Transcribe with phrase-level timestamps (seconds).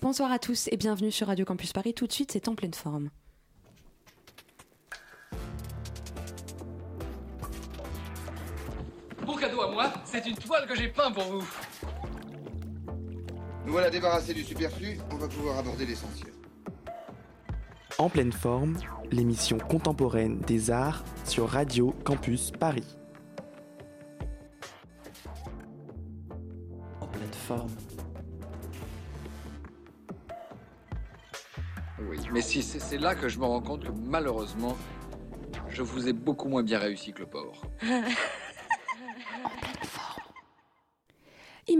[0.00, 1.94] Bonsoir à tous et bienvenue sur Radio Campus Paris.
[1.94, 3.10] Tout de suite, c'est en pleine forme.
[9.24, 11.48] Pour cadeau à moi, c'est une toile que j'ai peint pour vous.
[13.64, 16.32] Nous voilà débarrassés du superflu, on va pouvoir aborder l'essentiel.
[17.96, 18.76] En pleine forme,
[19.10, 22.84] l'émission contemporaine des arts sur Radio Campus Paris.
[27.00, 27.70] En pleine forme.
[32.34, 34.76] Mais si c'est là que je me rends compte que malheureusement,
[35.70, 37.62] je vous ai beaucoup moins bien réussi que le porc.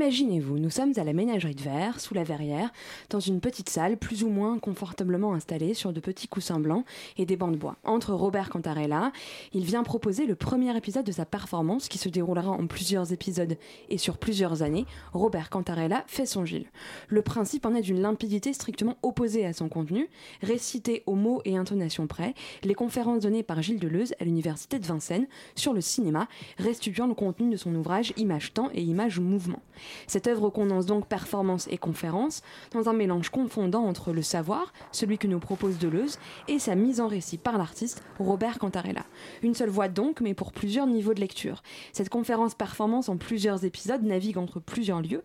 [0.05, 2.71] Imaginez-vous, nous sommes à la ménagerie de verre, sous la verrière,
[3.09, 6.85] dans une petite salle plus ou moins confortablement installée sur de petits coussins blancs
[7.17, 7.77] et des bancs de bois.
[7.85, 9.13] Entre Robert Cantarella,
[9.55, 13.57] il vient proposer le premier épisode de sa performance qui se déroulera en plusieurs épisodes
[13.89, 14.85] et sur plusieurs années.
[15.15, 16.69] Robert Cantarella fait son Gilles.
[17.09, 20.11] Le principe en est d'une limpidité strictement opposée à son contenu,
[20.43, 24.85] récité aux mots et intonations près, les conférences données par Gilles Deleuze à l'université de
[24.85, 29.63] Vincennes sur le cinéma, restituant le contenu de son ouvrage Image-temps et Image-mouvement.
[30.07, 32.43] Cette œuvre condense donc performance et conférence
[32.73, 37.01] dans un mélange confondant entre le savoir, celui que nous propose Deleuze, et sa mise
[37.01, 39.05] en récit par l'artiste Robert Cantarella.
[39.43, 41.63] Une seule voix donc, mais pour plusieurs niveaux de lecture.
[41.93, 45.23] Cette conférence-performance en plusieurs épisodes navigue entre plusieurs lieux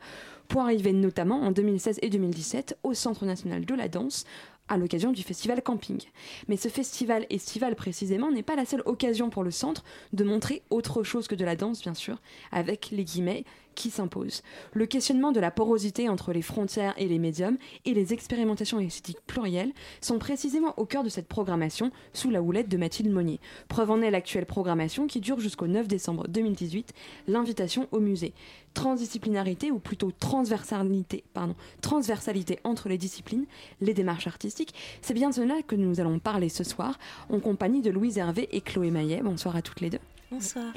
[0.47, 4.25] pour arriver notamment en 2016 et 2017 au Centre national de la danse
[4.69, 5.99] à l'occasion du festival Camping.
[6.47, 9.83] Mais ce festival estival précisément n'est pas la seule occasion pour le centre
[10.13, 13.43] de montrer autre chose que de la danse, bien sûr, avec les guillemets
[13.79, 14.43] qui s'imposent.
[14.73, 19.25] Le questionnement de la porosité entre les frontières et les médiums et les expérimentations esthétiques
[19.25, 19.71] plurielles
[20.01, 23.39] sont précisément au cœur de cette programmation sous la houlette de Mathilde Monnier.
[23.69, 26.93] Preuve en est l'actuelle programmation qui dure jusqu'au 9 décembre 2018,
[27.27, 28.33] l'invitation au musée.
[28.73, 33.45] Transdisciplinarité ou plutôt transversalité, pardon, transversalité entre les disciplines,
[33.79, 36.99] les démarches artistiques, c'est bien cela que nous allons parler ce soir
[37.29, 39.21] en compagnie de Louise Hervé et Chloé Maillet.
[39.23, 39.99] Bonsoir à toutes les deux.
[40.31, 40.71] Bonsoir.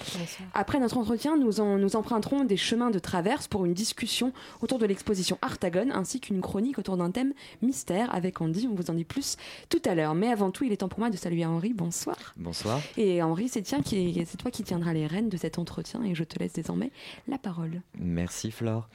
[0.54, 4.32] Après notre entretien, nous, en- nous emprunterons des chemins de traverse pour une discussion
[4.62, 8.66] autour de l'exposition Artagone ainsi qu'une chronique autour d'un thème mystère avec Andy.
[8.70, 9.36] On vous en dit plus
[9.68, 10.14] tout à l'heure.
[10.14, 11.74] Mais avant tout, il est temps pour moi de saluer Henri.
[11.74, 12.16] Bonsoir.
[12.38, 12.80] Bonsoir.
[12.96, 16.14] Et Henri, c'est tiens qui- c'est toi qui tiendras les rênes de cet entretien et
[16.14, 16.90] je te laisse désormais
[17.28, 17.82] la parole.
[17.98, 18.88] Merci Flore.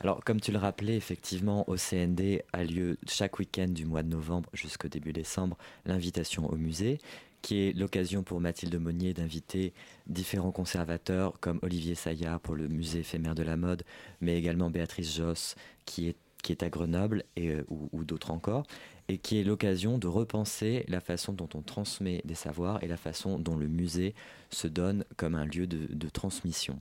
[0.00, 4.08] Alors, comme tu le rappelais, effectivement, au CND a lieu chaque week-end du mois de
[4.10, 6.98] novembre jusqu'au début décembre l'invitation au musée,
[7.44, 9.74] qui est l'occasion pour Mathilde Monnier d'inviter
[10.06, 13.82] différents conservateurs comme Olivier Saillard pour le musée éphémère de la mode,
[14.22, 15.54] mais également Béatrice Josse
[15.84, 18.62] qui est, qui est à Grenoble et, euh, ou, d'autres encore,
[19.08, 22.96] et qui est l'occasion de repenser la façon dont on transmet des savoirs et la
[22.96, 24.14] façon dont le musée
[24.48, 26.80] se donne comme un lieu de, transmission.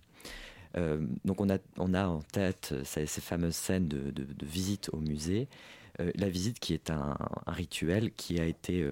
[0.77, 5.01] Euh, donc on a, on a en tête ces, fameuses scènes de, de- visite au
[5.01, 5.49] musée.
[5.99, 8.89] Euh, la visite qui est un, rituel qui a été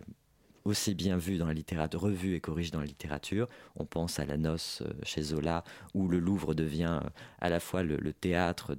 [0.66, 3.48] aussi bien vu dans la littérature, revu et corrigé dans la littérature.
[3.76, 5.64] On pense à la noce euh, chez Zola,
[5.94, 8.76] où le Louvre devient euh, à la fois le, théâtre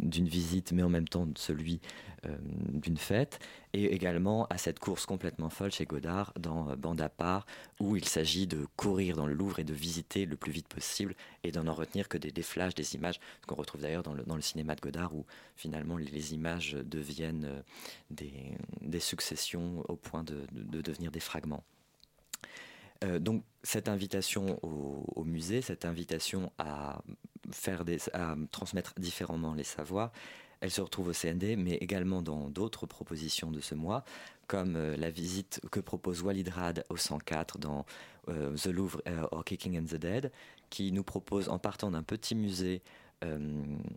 [0.00, 1.80] d'une visite, mais en même temps celui
[2.26, 2.36] euh,
[2.72, 3.40] d'une fête,
[3.72, 7.46] et également à cette course complètement folle chez Godard dans euh, Bande à part,
[7.80, 11.14] où il s'agit de courir dans le Louvre et de visiter le plus vite possible
[11.44, 14.40] et d'en en retenir que des, flashs, des images, ce qu'on retrouve d'ailleurs dans le,
[14.40, 21.10] cinéma de Godard, où finalement les, images deviennent euh, des, successions au point de devenir
[21.10, 21.62] des fragments.
[23.04, 27.00] Euh, donc cette invitation au, au musée, cette invitation à
[27.52, 30.10] faire des, à transmettre différemment les savoirs,
[30.60, 34.04] elle se retrouve au CND, mais également dans d'autres propositions de ce mois,
[34.46, 37.86] comme euh, la visite que propose Walid Rad au 104 dans
[38.28, 40.32] euh, The Louvre euh, or Kicking and the Dead,
[40.70, 42.82] qui nous propose, en partant d'un petit musée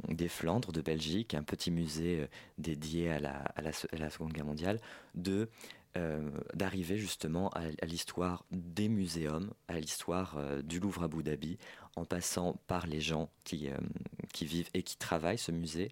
[0.07, 2.27] des Flandres de Belgique, un petit musée
[2.57, 4.79] dédié à la, Seconde Guerre mondiale,
[5.13, 5.47] de
[6.55, 11.59] d'arriver justement à, l'histoire des muséums, à l'histoire du Louvre à Abu Dhabi,
[11.95, 13.69] en passant par les gens qui,
[14.33, 15.91] qui vivent et qui travaillent ce musée,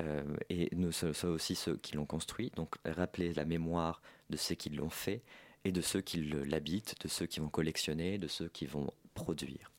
[0.00, 4.54] euh, et nous, sont aussi ceux qui l'ont construit, donc rappeler la mémoire de ceux
[4.54, 5.22] qui l'ont fait
[5.64, 9.70] et de ceux qui l'habitent, de ceux qui vont collectionner, de ceux qui vont produire.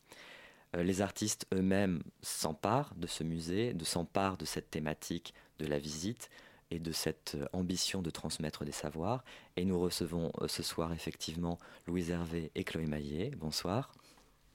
[0.76, 5.78] Euh, les artistes eux-mêmes s'emparent de ce musée, de s'emparent de cette thématique de la
[5.78, 6.30] visite
[6.70, 9.24] et de cette euh, ambition de transmettre des savoirs.
[9.56, 13.32] Et nous recevons euh, ce soir effectivement Louise Hervé et Chloé Maillet.
[13.36, 13.92] Bonsoir.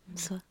[0.07, 0.41] Bonsoir.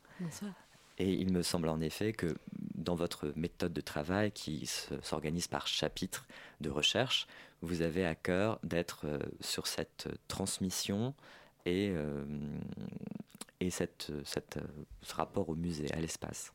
[0.99, 2.35] Et il me semble en effet que
[2.75, 6.27] dans votre méthode de travail qui se- s'organise par chapitre
[6.61, 7.27] de recherche,
[7.63, 11.15] vous avez à cœur d'être euh, sur cette euh, transmission
[11.67, 12.25] et, euh,
[13.61, 16.53] et cette, ce rapport au musée, à l'espace.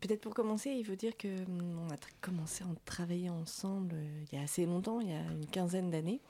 [0.00, 3.96] peut-être pour commencer, il faut dire que hum, a commencé à travailler ensemble
[4.30, 6.20] il y a assez longtemps, il y a une quinzaine d'années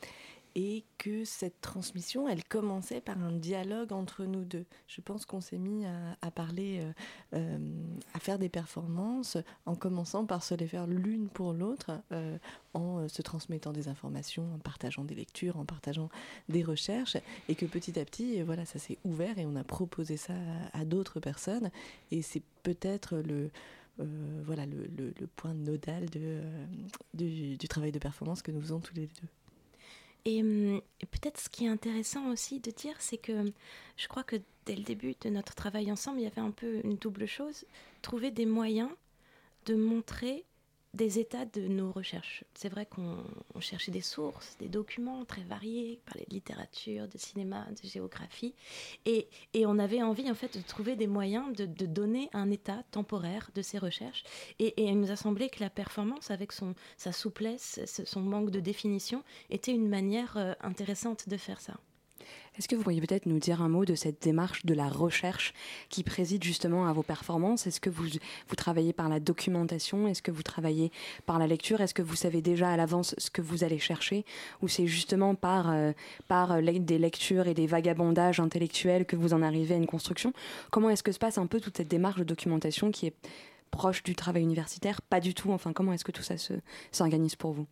[0.59, 4.65] et que cette transmission, elle commençait par un dialogue entre nous deux.
[4.89, 6.93] Je pense qu'on s'est mis à, parler, euh,
[7.35, 7.59] euh,
[8.15, 9.37] à faire des performances
[9.67, 12.39] en commençant par se les faire l'une pour l'autre, euh,
[12.73, 16.09] en se transmettant des informations, en partageant des lectures, en partageant
[16.49, 17.19] des recherches,
[17.51, 20.33] et que petit à petit, voilà, ça s'est ouvert et on a proposé ça
[20.73, 21.71] à, d'autres personnes,
[22.11, 23.51] et c'est peut-être le
[24.45, 26.07] voilà le, point nodal
[27.15, 29.29] du, travail de performance que nous faisons tous les deux.
[30.27, 33.45] Hum, et, peut-être ce qui est intéressant aussi de dire, c'est que
[33.97, 36.81] je crois que dès le début de notre travail ensemble, il y avait un peu
[36.83, 37.65] une double chose,
[38.03, 38.91] trouver des moyens
[39.67, 40.45] de montrer
[40.97, 42.43] des états de nos recherches.
[42.55, 43.23] C'est vrai qu'on
[43.61, 48.55] cherchait des sources, des documents très variés, parlait de littérature, de cinéma, de géographie,
[49.05, 52.51] et, et, on avait envie en fait de trouver des moyens de, de donner un
[52.51, 54.25] état temporaire de ces recherches.
[54.59, 58.51] Et, et, il nous a semblé que la performance, avec son, sa souplesse, son manque
[58.51, 61.75] de définition, était une manière euh, intéressante de faire ça.
[62.59, 65.53] Est-ce que vous pourriez peut-être nous dire un mot de cette démarche de la recherche
[65.91, 67.67] qui préside justement à vos performances?
[67.67, 68.07] Est-ce que vous,
[68.49, 70.09] vous travaillez par la documentation?
[70.09, 70.91] Est-ce que vous travaillez
[71.27, 71.83] par la lecture?
[71.83, 74.25] Est-ce que vous savez déjà à l'avance ce que vous allez chercher?
[74.63, 75.93] Ou c'est justement par, euh,
[76.29, 80.33] par euh, des lectures et des vagabondages intellectuels que vous en arrivez à une construction?
[80.71, 83.15] Comment est-ce que se passe un peu toute cette démarche de documentation qui est
[83.71, 85.03] proche du travail universitaire?
[85.03, 85.53] Pas du tout.
[85.53, 86.37] Enfin, comment est-ce que tout ça
[86.91, 87.67] s'organise pour vous?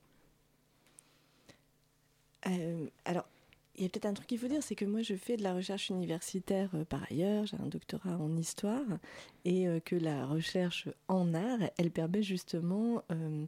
[2.47, 3.25] Euh, alors,
[3.77, 5.43] il y a peut-être un truc qu'il faut dire, c'est que moi je fais de
[5.43, 8.85] la recherche universitaire euh, par ailleurs, j'ai un doctorat en histoire,
[9.45, 13.45] et euh, que la recherche en art, elle permet justement euh,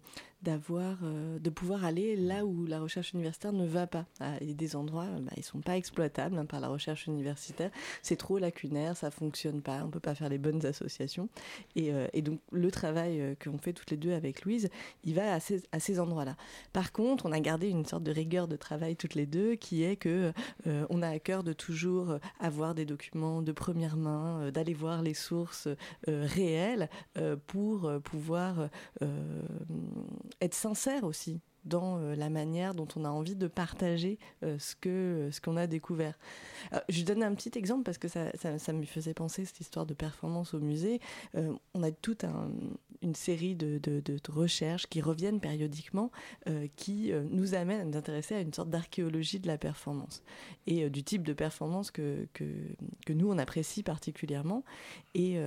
[0.47, 4.07] d'avoir, euh, de pouvoir aller là où la recherche universitaire ne va pas.
[4.21, 7.07] Ah, il y a des endroits, bah, ils sont pas exploitables hein, par la recherche
[7.07, 7.71] universitaire.
[8.03, 11.29] C'est trop lacunaire, ça fonctionne pas, on peut pas faire les bonnes associations.
[11.75, 14.69] Et, et donc le travail qu'on fait toutes les deux avec Louise,
[15.05, 16.37] il va à ces, à ces endroits-là.
[16.73, 19.83] Par contre, on a gardé une sorte de rigueur de travail toutes les deux, qui
[19.83, 20.33] est que
[20.65, 25.15] on a à cœur de toujours avoir des documents de première main, d'aller voir les
[25.15, 25.69] sources
[26.09, 26.89] euh, réel
[27.19, 28.69] euh, pour euh, pouvoir
[30.41, 35.41] être sincère aussi dans la manière dont on a envie de partager ce que ce
[35.41, 36.17] qu'on a découvert.
[36.89, 39.93] je donne un petit exemple parce que ça, ça, me faisait penser cette histoire de
[39.93, 41.01] performance au musée.
[41.35, 42.25] on a toute
[43.03, 46.13] une série de, de, recherches qui reviennent périodiquement,
[46.77, 50.23] qui nous amènent à nous intéresser à une sorte d'archéologie de la performance
[50.69, 52.45] et du type de performance que, que,
[53.07, 54.63] que, nous on apprécie particulièrement.
[55.15, 55.41] Et,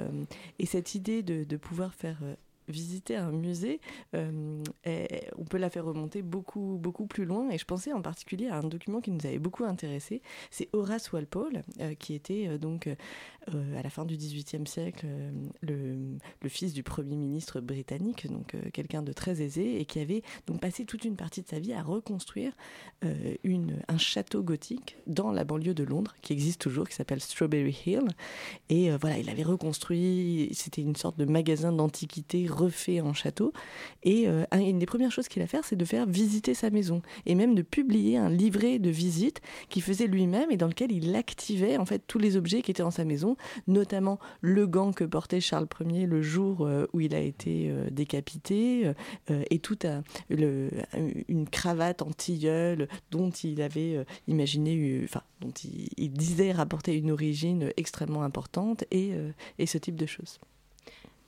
[0.60, 2.36] et cette idée de, de pouvoir faire euh,
[2.70, 3.80] visiter un musée,
[4.16, 4.64] euh,
[5.38, 7.50] on peut la faire remonter beaucoup, beaucoup plus loin.
[7.50, 10.22] Et je pensais en particulier à un document qui nous avait beaucoup intéressé.
[10.52, 12.90] C'est Horace Walpole, euh, qui était euh, donc
[13.48, 15.08] à la fin du XVIIIe siècle
[15.62, 16.18] le,
[16.50, 20.86] fils du premier ministre britannique, donc quelqu'un de très aisé, et qui avait donc passé
[20.86, 22.52] toute une partie de sa vie à reconstruire
[23.02, 28.08] un château gothique dans la banlieue de Londres, qui existe toujours, qui s'appelle Strawberry Hill.
[28.70, 33.54] Et voilà, il avait reconstruit, c'était une sorte de magasin d'antiquités refait en château.
[34.04, 37.02] Et euh, une des premières choses qu'il a fait, c'est de faire visiter sa maison
[37.26, 41.16] et même de publier un livret de visite qu'il faisait lui-même et dans lequel il
[41.16, 43.36] activait en fait tous les objets qui étaient dans sa maison,
[43.68, 47.90] notamment le gant que portait Charles Ier le jour euh, où il a été euh,
[47.90, 48.92] décapité
[49.50, 49.86] et toute
[50.30, 55.52] une cravate en tilleul dont il avait imaginé, enfin dont
[55.98, 59.14] il, disait rapporter une origine extrêmement importante et
[59.66, 60.40] ce type de choses.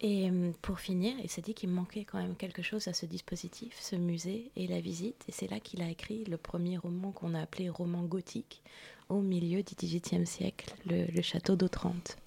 [0.04, 3.06] Et euh, pour finir, il s'est dit qu'il manquait quand même quelque chose à ce
[3.06, 5.24] dispositif, ce musée et la visite.
[5.28, 8.64] Et c'est là qu'il a écrit le premier roman qu'on a appelé roman gothique
[9.10, 12.18] au milieu du XVIIIe siècle, le, Château d'Otrante.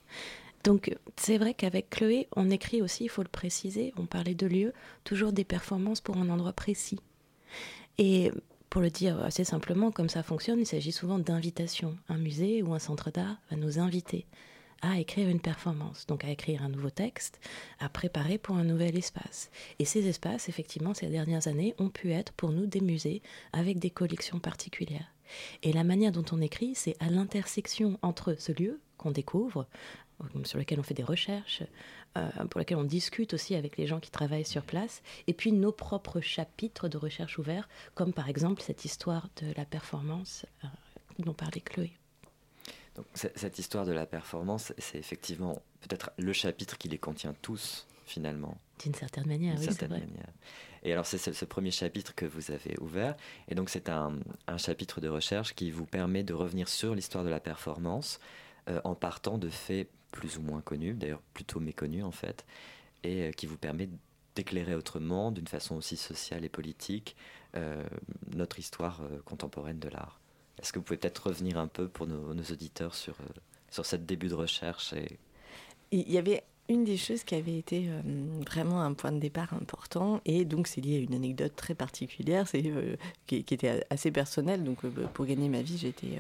[0.63, 4.47] Donc c'est vrai qu'avec Chloé, on écrit aussi, il faut le préciser, on parlait de
[4.47, 7.01] lieux, toujours des performances pour un endroit précis.
[7.99, 8.31] Et
[8.71, 11.97] pour le dire assez simplement, comme ça fonctionne, il s'agit souvent d'invitation.
[12.09, 14.27] Un musée ou un centre d'art va nous inviter
[14.85, 17.41] à écrire une performance, donc à écrire un nouveau texte,
[17.81, 19.51] à préparer pour un nouvel espace.
[19.79, 23.23] Et ces espaces, effectivement, ces dernières années, ont pu être pour nous des musées
[23.53, 25.11] avec des collections particulières.
[25.63, 29.67] Et la manière dont on écrit, c'est à l'intersection entre ce lieu qu'on découvre,
[30.21, 31.63] euh, sur lequel on fait des recherches,
[32.17, 35.51] euh, pour lequel on discute aussi avec les gens qui travaillent sur place, et puis
[35.51, 40.69] nos propres chapitres de recherche ouverts, comme par exemple cette histoire de la performance euh,
[41.19, 41.93] dont parlait Chloé.
[42.95, 47.87] Donc, cette histoire de la performance, c'est effectivement peut-être le chapitre qui les contient tous,
[48.07, 48.57] finalement.
[48.79, 50.03] D'une certaine manière, oui, vrai.
[50.85, 53.17] Et alors, c'est ce premier chapitre que vous avez ouvert.
[53.49, 54.19] Et donc, c'est un,
[54.59, 58.21] chapitre de recherche qui vous permet de revenir sur l'histoire de la performance
[58.69, 62.45] euh, en partant de faits plus ou moins connus, d'ailleurs plutôt méconnus en fait,
[63.03, 63.89] et qui vous permet
[64.37, 67.17] d'éclairer autrement, d'une façon aussi sociale et politique,
[68.33, 70.21] notre histoire contemporaine de l'art.
[70.61, 73.17] Est-ce que vous pouvez peut-être revenir un peu pour nos, auditeurs sur,
[73.71, 75.19] sur ce début de recherche et...
[75.91, 78.01] Il y avait une des choses qui avait été euh,
[78.47, 82.49] vraiment un point de départ important, et donc c'est lié à une anecdote très particulière,
[82.49, 82.97] c'est euh,
[83.27, 84.65] qui, était assez personnelle.
[84.65, 86.19] Donc euh, pour gagner ma vie, j'étais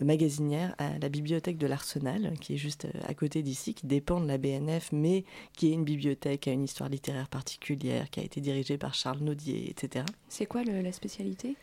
[0.00, 4.26] magasinière à la bibliothèque de l'Arsenal, qui est juste à côté d'ici, qui dépend de
[4.26, 5.24] la BNF, mais
[5.56, 9.20] qui est une bibliothèque à une histoire littéraire particulière, qui a été dirigée par Charles
[9.20, 10.04] Naudier, etc.
[10.28, 11.56] C'est quoi la spécialité?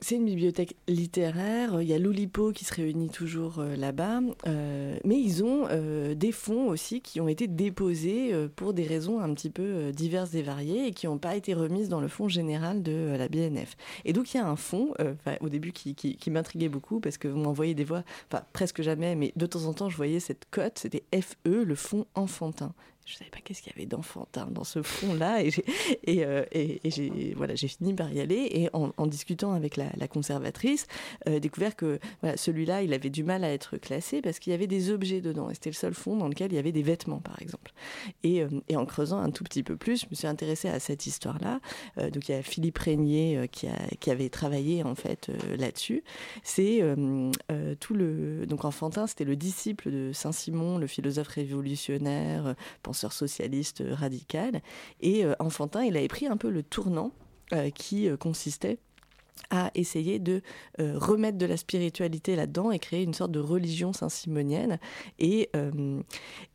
[0.00, 1.80] C'est une bibliothèque littéraire.
[1.80, 4.20] Il y a l'Oulipo qui se réunit toujours euh, là-bas.
[4.46, 9.20] Euh, mais ils ont euh, des fonds aussi qui ont été déposés pour des raisons
[9.20, 12.28] un petit peu diverses et variées et qui n'ont pas été remises dans le fonds
[12.28, 13.76] général de la BNF.
[14.04, 14.92] Et donc, il y a un fonds,
[15.40, 19.14] au début, qui, qui m'intriguait beaucoup parce que vous m'envoyez des voix, enfin, presque jamais,
[19.14, 22.74] mais de temps en temps, je voyais cette cote, c'était FE, le fonds enfantin
[23.06, 25.40] je ne savais pas qu'est-ce qu'il y avait d'enfantin dans ce fond-là.
[25.44, 25.64] Et j'ai
[26.26, 26.44] euh,
[27.36, 28.48] voilà, fini par y aller.
[28.50, 30.88] Et en, discutant avec la, conservatrice,
[31.28, 32.00] euh, découvert que
[32.34, 35.48] celui-là, il avait du mal à être classé parce qu'il y avait des objets dedans.
[35.50, 37.72] Et c'était le seul fond dans lequel il y avait des vêtements, par exemple.
[38.24, 41.06] Et, euh, en creusant un tout petit peu plus, je me suis intéressée à cette
[41.06, 41.60] histoire-là.
[41.98, 43.68] Euh, donc il y a Philippe Régnier qui,
[44.10, 46.02] avait travaillé en fait là-dessus.
[46.42, 46.80] C'est
[47.80, 48.46] tout le...
[48.46, 52.54] Donc Enfantin, c'était le disciple de Saint-Simon, le philosophe révolutionnaire,
[52.96, 54.62] socialiste radical.
[55.00, 57.12] Et euh, Enfantin, il avait pris un peu le tournant
[57.52, 58.78] euh, qui euh, consistait
[59.50, 60.40] à essayer de
[60.78, 64.78] remettre de la spiritualité là-dedans et créer une sorte de religion saint-simonienne.
[65.18, 65.50] Et,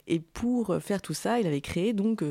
[0.08, 2.24] et pour faire tout ça, il avait créé donc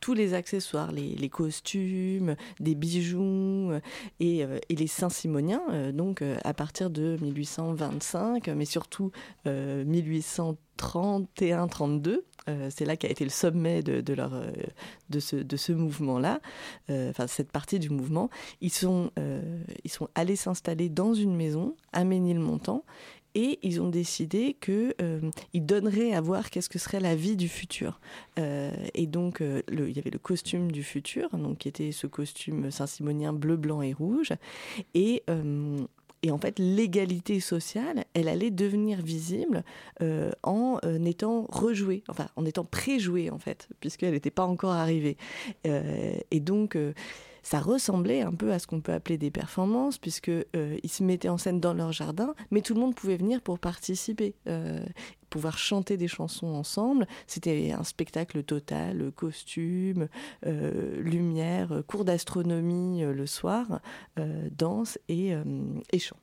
[0.00, 3.72] tous les accessoires, les, costumes, des bijoux
[4.20, 9.10] et, et les saint-simoniens, donc à partir de 1825, mais surtout
[9.46, 12.20] 1831-32.
[12.48, 14.50] Euh, c'est là qu'a été le sommet de, leur, euh,
[15.10, 16.40] de ce, de ce mouvement-là,
[16.90, 18.30] euh, enfin cette partie du mouvement.
[18.60, 19.10] Ils sont,
[19.84, 22.84] ils sont allés s'installer dans une maison à Ménilmontant
[23.34, 24.94] et ils ont décidé qu'ils
[25.52, 28.00] ils donneraient à voir qu'est-ce que serait la vie du futur.
[28.36, 33.32] et donc, il y avait le costume du futur, donc, qui était ce costume saint-simonien
[33.32, 34.32] bleu, blanc et rouge.
[34.94, 35.22] Et
[36.22, 39.62] et en fait, l'égalité sociale, elle allait devenir visible
[40.02, 44.72] euh, en euh, étant rejouée, enfin en étant préjouée en fait, puisqu'elle n'était pas encore
[44.72, 45.16] arrivée.
[45.66, 46.76] Euh, et donc
[47.42, 51.28] ça ressemblait un peu à ce qu'on peut appeler des performances, puisque ils se mettaient
[51.28, 54.34] en scène dans leur jardin, mais tout le monde pouvait venir pour participer
[55.28, 57.06] pouvoir chanter des chansons ensemble.
[57.26, 60.08] C'était un spectacle total, costume,
[60.46, 63.80] euh, lumière, cours d'astronomie euh, le soir,
[64.18, 65.32] euh, danse et,
[65.92, 66.16] et chant.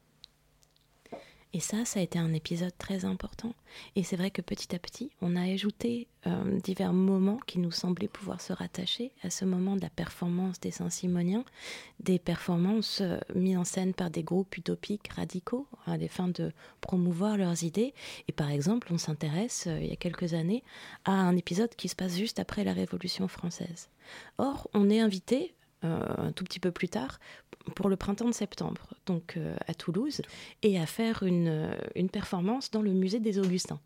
[1.56, 3.56] Et ça, ça a été un épisode très important.
[3.96, 7.72] Et c'est vrai que petit à petit, on a ajouté euh, divers moments qui nous
[7.72, 11.46] semblaient pouvoir se rattacher à ce moment de la performance des Saint-Simoniens,
[12.02, 16.52] des performances euh, mises en scène par des groupes utopiques radicaux à des fins de
[16.82, 17.94] promouvoir leurs idées.
[18.28, 20.62] Et par exemple, on s'intéresse, euh, il y a quelques années,
[21.06, 23.88] à un épisode qui se passe juste après la Révolution française.
[24.40, 27.20] Or, on est invité un tout petit peu plus tard
[27.74, 30.22] pour le printemps de septembre, donc euh, à Toulouse,
[30.62, 33.80] et à faire une, euh, une performance dans le musée des Augustins.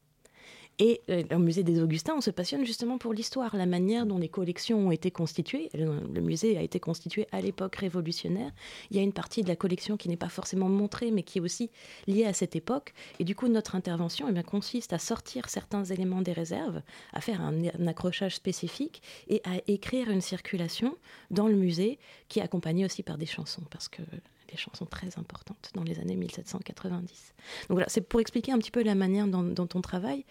[0.82, 4.18] Et euh, au musée des Augustins, on se passionne justement pour l'histoire, la manière dont
[4.18, 5.70] les collections ont été constituées.
[5.74, 8.52] Le, musée a été constitué à l'époque révolutionnaire.
[8.90, 11.40] Il y a une partie de la collection qui n'est pas forcément montrée, mais qui
[11.40, 11.70] est aussi
[12.08, 12.94] liée à cette époque.
[13.20, 16.82] Et du coup, notre intervention eh consiste à sortir certains éléments des réserves,
[17.12, 20.96] à faire un, accrochage spécifique et à écrire une circulation
[21.30, 24.02] dans le musée qui est accompagnée aussi par des chansons, parce que
[24.50, 27.34] les chansons très importantes dans les années 1790.
[27.68, 30.26] Donc voilà, c'est pour expliquer un petit peu la manière dont, dont on travaille.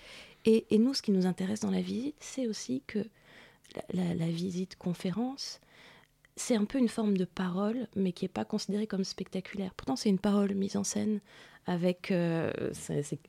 [0.51, 3.01] Et, nous, ce qui nous intéresse dans la visite, c'est aussi que
[3.93, 5.61] la, visite conférence,
[6.37, 9.75] c'est un peu une forme de parole, mais qui n'est pas considérée comme spectaculaire.
[9.75, 11.21] Pourtant, c'est une parole mise en scène
[11.67, 12.51] avec euh,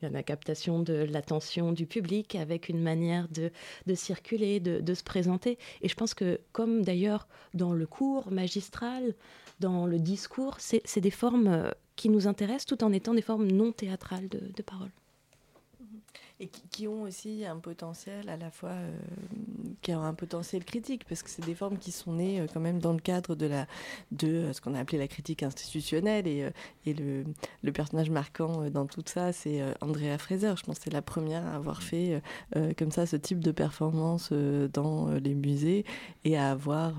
[0.02, 3.52] la captation de l'attention du public, avec une manière de,
[3.96, 5.58] circuler, de, de, se présenter.
[5.82, 9.14] Et je pense que, comme d'ailleurs dans le cours magistral,
[9.60, 13.52] dans le discours, c'est des formes euh, qui nous intéressent tout en étant des formes
[13.52, 14.92] non théâtrales de parole
[16.40, 18.98] et qui, ont aussi un potentiel à la fois euh,
[19.82, 22.62] qui ont un potentiel critique parce que c'est des formes qui sont nées euh, quand
[22.62, 23.68] même dans le cadre de la
[24.12, 26.28] de euh, ce qu'on a appelé la critique institutionnelle.
[26.28, 26.50] Et,
[26.86, 27.26] et le,
[27.74, 30.54] personnage marquant dans tout ça c'est Andrea Fraser.
[30.58, 32.22] Je pense que c'est la première à avoir fait
[32.78, 35.86] comme ça ce type de performance dans les musées
[36.26, 36.94] et à avoir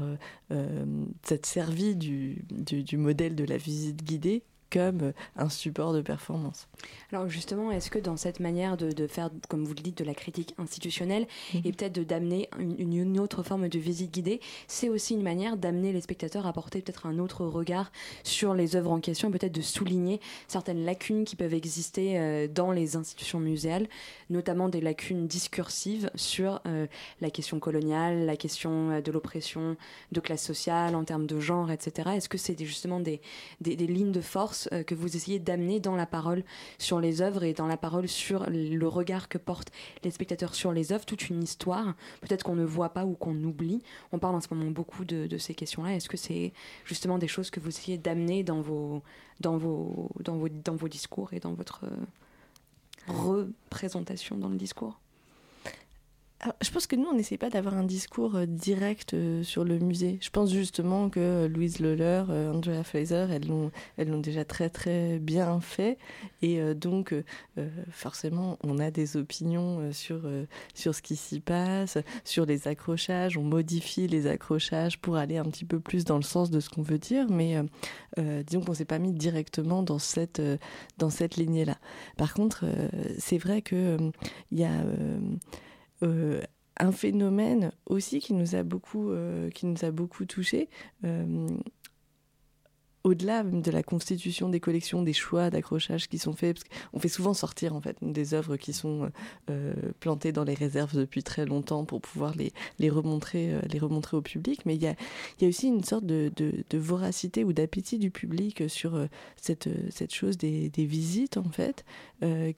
[1.23, 6.69] cette servi du, du, du, modèle de la visite guidée comme un support de performance.
[7.13, 10.15] Alors justement, est-ce que dans cette manière de, faire, comme vous le dites, de la
[10.15, 11.63] critique institutionnelle mhm.
[11.65, 15.93] et peut-être d'amener une, une, autre forme de visite guidée, c'est aussi une manière d'amener
[15.93, 17.91] les spectateurs à porter peut-être un autre regard
[18.23, 22.73] sur les œuvres en question, peut-être de souligner certaines lacunes qui peuvent exister euh, dans
[22.73, 23.89] les institutions muséales,
[24.29, 26.87] notamment des lacunes discursives sur euh,
[27.21, 29.77] la question coloniale, la question euh, de l'oppression
[30.13, 32.11] de classe sociale en termes de genre, etc.
[32.15, 33.21] Est-ce que c'est justement des,
[33.61, 36.45] des, lignes de force que vous essayez d'amener dans la parole
[36.79, 39.73] sur les œuvres et dans la parole sur le regard que portent
[40.05, 43.37] les spectateurs sur les œuvres, toute une histoire, peut-être qu'on ne voit pas ou qu'on
[43.45, 43.83] oublie.
[44.13, 45.95] On parle en ce moment beaucoup de, de ces questions-là.
[45.95, 46.53] Est-ce que c'est
[46.85, 49.03] justement des choses que vous essayez d'amener dans vos,
[49.41, 51.85] dans, vos, dans, vos, dans vos discours et dans votre
[53.09, 55.01] représentation dans le discours?
[56.63, 59.79] Je pense que nous, on n'essaie pas d'avoir un discours euh, direct euh, sur le
[59.79, 60.19] musée.
[60.23, 64.71] Je pense justement que Louise Loller, euh, Andrea Fraser, elles l'ont, elles l'ont déjà très
[64.71, 65.99] très bien fait.
[66.41, 67.15] Et donc,
[67.91, 70.23] forcément, on a des opinions sur,
[70.75, 73.37] sur ce qui s'y passe, sur les accrochages.
[73.37, 76.71] On modifie les accrochages pour aller un petit peu plus dans le sens de ce
[76.71, 77.27] qu'on veut dire.
[77.31, 77.57] Mais
[78.19, 80.41] disons qu'on s'est pas mis directement dans cette,
[80.99, 81.77] dans cette lignée-là.
[82.17, 82.65] Par contre,
[83.19, 84.13] c'est vrai qu'il
[84.51, 84.83] il y a
[86.03, 86.41] euh,
[86.79, 90.69] un phénomène aussi qui nous a beaucoup, euh, qui nous a beaucoup touché.
[91.05, 91.49] Euh,
[93.05, 97.09] au-delà de la constitution des collections, des choix d'accrochage qui sont faits, parce qu'on fait
[97.09, 99.11] souvent sortir en fait des œuvres qui sont
[99.49, 103.79] euh, plantées dans les réserves depuis très longtemps pour pouvoir les, les, remontrer, euh, les
[103.79, 104.95] remontrer au public, mais il y a,
[105.41, 109.69] y a aussi une sorte de, de, voracité ou d'appétit du public sur euh, cette,
[109.91, 111.85] cette chose des, des, visites en fait,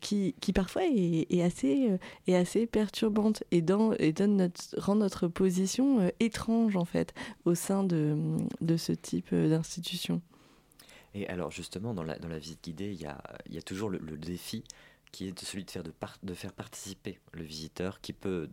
[0.00, 1.90] qui, qui, parfois est, est, assez,
[2.26, 7.54] est assez perturbante et, dans, et donne notre, rend notre position étrange en fait au
[7.54, 8.16] sein de,
[8.60, 10.20] de ce type d'institution.
[11.14, 13.06] Et alors justement, dans la, visite guidée, il y
[13.58, 14.64] a, toujours le, défi
[15.10, 18.48] qui est celui de faire, participer le visiteur qui peut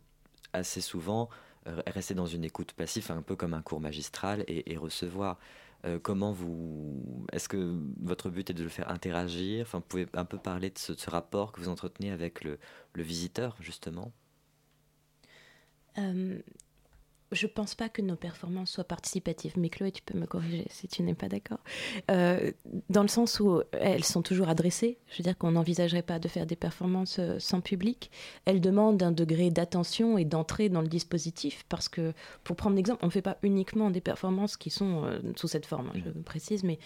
[0.51, 1.29] assez souvent
[1.67, 5.39] euh, rester dans une écoute passive, un peu comme un cours magistral, et, recevoir.
[5.85, 7.25] Euh, comment vous.
[7.31, 9.61] Est-ce que votre but est de le faire interagir?
[9.61, 12.59] Enfin, Vous pouvez un peu parler de ce, rapport que vous entretenez avec le,
[12.93, 14.11] le visiteur, justement
[15.97, 16.39] euh,
[17.31, 20.87] je pense pas que nos performances soient participatives, mais Chloé, tu peux me corriger si
[20.87, 21.59] tu n'es pas d'accord.
[22.09, 22.51] Euh,
[22.89, 26.27] dans le sens où elles sont toujours adressées, je veux dire qu'on n'envisagerait pas de
[26.27, 28.09] faire des performances euh, sans public.
[28.45, 32.13] Elles demandent un degré d'attention et d'entrée dans le dispositif, parce que,
[32.43, 35.65] pour prendre l'exemple, on ne fait pas uniquement des performances qui sont euh, sous cette
[35.65, 36.79] forme, hein, je précise, mais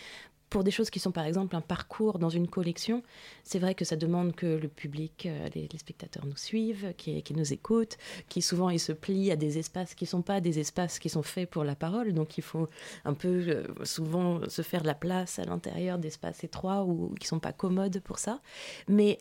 [0.53, 3.01] pour des choses qui sont par exemple un parcours dans une collection,
[3.43, 7.53] c'est vrai que ça demande que le public, euh, les, spectateurs nous suivent, qui, nous
[7.53, 7.97] écoutent,
[8.29, 11.09] qui souvent ils se plient à des espaces qui ne sont pas des espaces qui
[11.09, 12.13] sont faits pour la parole.
[12.13, 12.69] Donc il faut
[13.03, 17.29] un peu euh, souvent se faire la place à l'intérieur d'espaces étroits ou qui ne
[17.29, 18.39] sont pas commodes pour ça.
[18.87, 19.17] Mais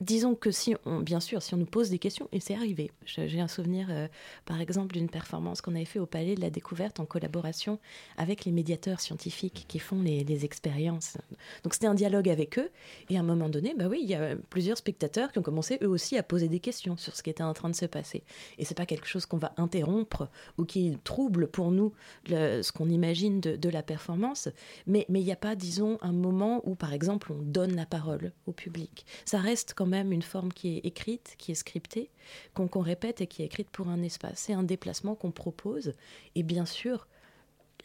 [0.00, 2.90] disons que si on, bien sûr, si on nous pose des questions, et c'est arrivé.
[3.04, 4.06] J'ai un souvenir, euh,
[4.44, 7.78] par exemple, d'une performance qu'on avait fait au Palais de la Découverte en collaboration
[8.16, 11.16] avec les médiateurs scientifiques qui font les, expériences.
[11.64, 12.70] Donc c'était un dialogue avec eux,
[13.08, 15.78] et à un moment donné, bah oui, il y a plusieurs spectateurs qui ont commencé
[15.82, 18.22] eux aussi à poser des questions sur ce qui était en train de se passer.
[18.58, 21.92] Et c'est pas quelque chose qu'on va interrompre ou qui trouble pour nous
[22.28, 24.48] ce qu'on imagine de, la performance,
[24.86, 28.32] mais il n'y a pas, disons, un moment où, par exemple, on donne la parole
[28.46, 29.04] au public.
[29.24, 32.10] Ça reste comme même une forme qui est écrite, qui est scriptée,
[32.54, 34.38] qu'on répète et qui est écrite pour un espace.
[34.38, 35.94] C'est un déplacement qu'on propose.
[36.34, 37.06] Et bien sûr,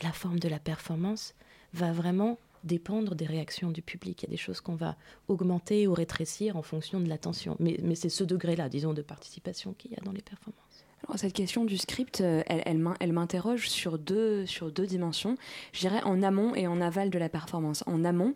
[0.02, 1.34] la forme de la performance
[1.74, 4.24] va vraiment dépendre des réactions du public.
[4.24, 4.96] Il y a des choses qu'on va
[5.28, 7.58] augmenter ou rétrécir en fonction de l'attention.
[7.60, 10.60] Mais, c'est ce degré-là, disons, de participation qu'il y a dans les performances.
[11.06, 15.38] Alors, cette question du script, euh, elle, elle m'interroge sur deux, sur deux dimensions.
[15.74, 17.84] Je dirais en amont et en aval de la performance.
[17.88, 18.34] En amont,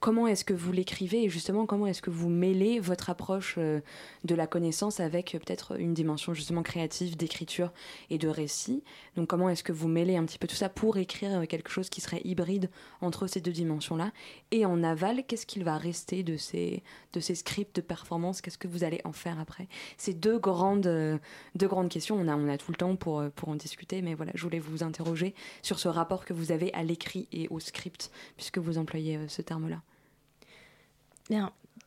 [0.00, 3.80] comment est-ce que vous l'écrivez et justement comment est-ce que vous mêlez votre approche euh,
[4.24, 7.70] de la connaissance avec euh, peut-être une dimension justement créative d'écriture
[8.08, 8.82] et de récit.
[9.16, 11.70] Donc comment est-ce que vous mêlez un petit peu tout ça pour écrire euh, quelque
[11.70, 12.70] chose qui serait hybride
[13.02, 14.10] entre ces deux dimensions-là
[14.50, 16.82] Et en aval, qu'est-ce qu'il va rester de ces,
[17.12, 18.40] de ces scripts de performance?
[18.40, 19.68] Qu'est-ce que vous allez en faire après?
[19.98, 21.20] C'est deux grandes,
[21.54, 22.16] deux grandes questions.
[22.16, 24.58] On a, on a tout le temps pour, pour en discuter, mais voilà, je voulais
[24.60, 28.78] vous interroger sur ce rapport que vous avez à l'écrit et au script, puisque vous
[28.78, 29.82] employez ce terme-là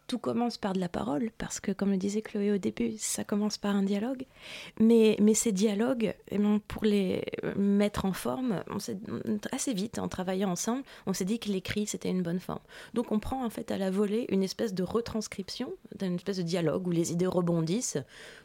[0.07, 3.23] tout commence par de la parole, parce que, comme le disait Chloé au début, ça
[3.23, 4.25] commence par un dialogue.
[4.79, 7.23] Mais, mais ces dialogues, eh pour les
[7.55, 8.77] mettre en forme, on
[9.51, 12.59] assez vite, en travaillant ensemble, on s'est dit que l'écrit, c'était une bonne forme.
[12.93, 16.43] Donc on prend en fait à la volée une espèce de retranscription, d'une espèce de
[16.43, 17.97] dialogue où les idées rebondissent,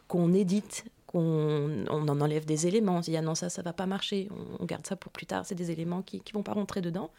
[0.07, 2.97] qu'on édite on en enlève des éléments.
[2.97, 5.25] On se dit, ah non, ça, ça va pas marcher, on, garde ça pour plus
[5.25, 7.11] tard, c'est des éléments qui ne vont pas rentrer dedans.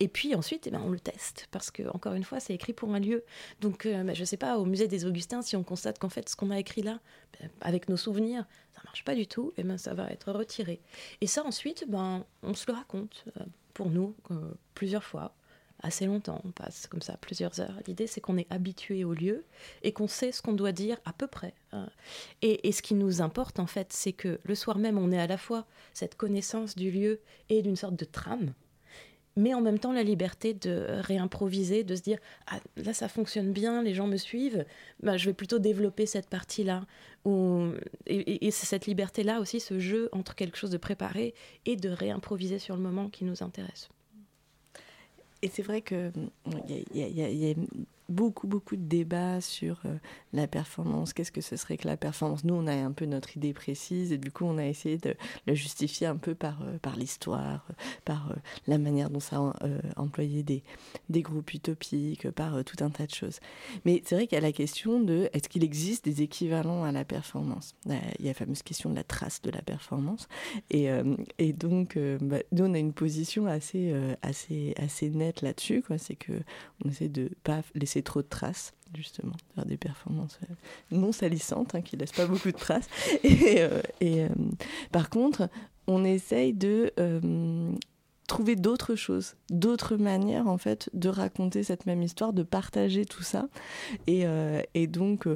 [0.00, 2.72] Et puis ensuite, eh ben, on le teste, parce que, encore une fois, c'est écrit
[2.72, 3.24] pour un lieu.
[3.60, 6.28] Donc, euh, ben, je sais pas, au musée des Augustins, si on constate qu'en fait,
[6.28, 6.98] ce qu'on a écrit là,
[7.40, 10.80] ben, avec nos souvenirs, ça marche pas du tout, eh ben, ça va être retiré.
[11.20, 15.34] Et ça, ensuite, ben, on se le raconte, euh, pour nous, euh, plusieurs fois
[15.82, 17.78] assez longtemps, on passe comme ça plusieurs heures.
[17.86, 19.44] L'idée, c'est qu'on est habitué au lieu
[19.82, 21.54] et qu'on sait ce qu'on doit dire à peu près.
[21.72, 21.88] Hein.
[22.42, 25.26] Et, ce qui nous importe, en fait, c'est que le soir même, on ait à
[25.26, 28.52] la fois cette connaissance du lieu et d'une sorte de trame,
[29.36, 33.52] mais en même temps la liberté de réimproviser, de se dire ah, là ça fonctionne
[33.52, 34.64] bien, les gens me suivent,
[35.02, 36.86] bah, je vais plutôt développer cette partie-là.
[38.06, 41.34] Et, et c'est cette liberté-là aussi, ce jeu entre quelque chose de préparé
[41.66, 43.88] et de réimproviser sur le moment qui nous intéresse.
[45.42, 46.30] Et c'est vrai qu'il
[46.94, 47.54] y, y, a
[48.08, 49.96] beaucoup, beaucoup de débats sur euh,
[50.32, 51.12] la performance.
[51.12, 54.12] Qu'est-ce que ce serait que la performance Nous, on a un peu notre idée précise
[54.12, 55.14] et du coup, on a essayé de
[55.46, 57.66] le justifier un peu par, euh, par l'histoire,
[58.04, 58.34] par euh,
[58.66, 59.54] la manière dont ça a
[59.96, 60.62] employé des,
[61.08, 63.40] des groupes utopiques, par tout un tas de choses.
[63.84, 66.92] Mais c'est vrai qu'il y a la question de est-ce qu'il existe des équivalents à
[66.92, 67.74] la performance?
[67.86, 70.28] Il y a la fameuse question de la trace de la performance.
[70.70, 70.88] Et,
[71.38, 75.82] et donc, bah, nous, on a une position assez, assez, assez nette là-dessus.
[75.98, 80.54] C'est qu'on essaie de pas laisser trop de traces justement, faire des performances euh,
[80.90, 82.88] non salissantes, hein, qui laissent pas beaucoup de traces.
[83.24, 84.28] Et, euh, euh,
[84.92, 85.48] par contre,
[85.86, 86.92] on essaye de
[88.26, 93.22] trouver d'autres choses, d'autres manières en fait de raconter cette même histoire, de partager tout
[93.22, 93.48] ça.
[94.06, 94.24] Et,
[94.74, 95.26] et donc,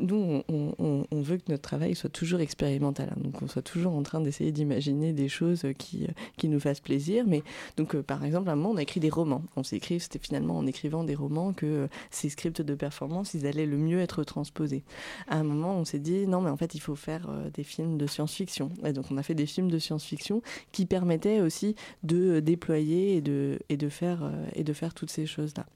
[0.00, 3.20] nous, on, veut que notre travail soit toujours expérimental, hein.
[3.20, 7.24] donc on soit toujours en train d'essayer d'imaginer des choses qui, qui nous fassent plaisir.
[7.26, 7.42] Mais
[7.76, 9.42] donc, euh, par exemple, à un moment, on a écrit des romans.
[9.56, 13.34] On s'est écrit, c'était finalement en écrivant des romans que euh, ces scripts de performance,
[13.34, 14.84] ils allaient le mieux être transposés.
[15.28, 17.64] À un moment, on s'est dit, non, mais en fait, il faut faire euh, des
[17.64, 18.70] films de science-fiction.
[18.84, 23.20] Et donc, on a fait des films de science-fiction qui permettaient aussi de déployer et
[23.20, 25.66] de, et de, faire, et de faire toutes ces choses-là.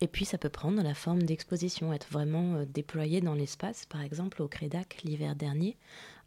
[0.00, 3.86] Et puis ça peut prendre la forme d'exposition, être vraiment euh, déployé dans l'espace.
[3.86, 5.76] Par exemple, au Crédac l'hiver dernier,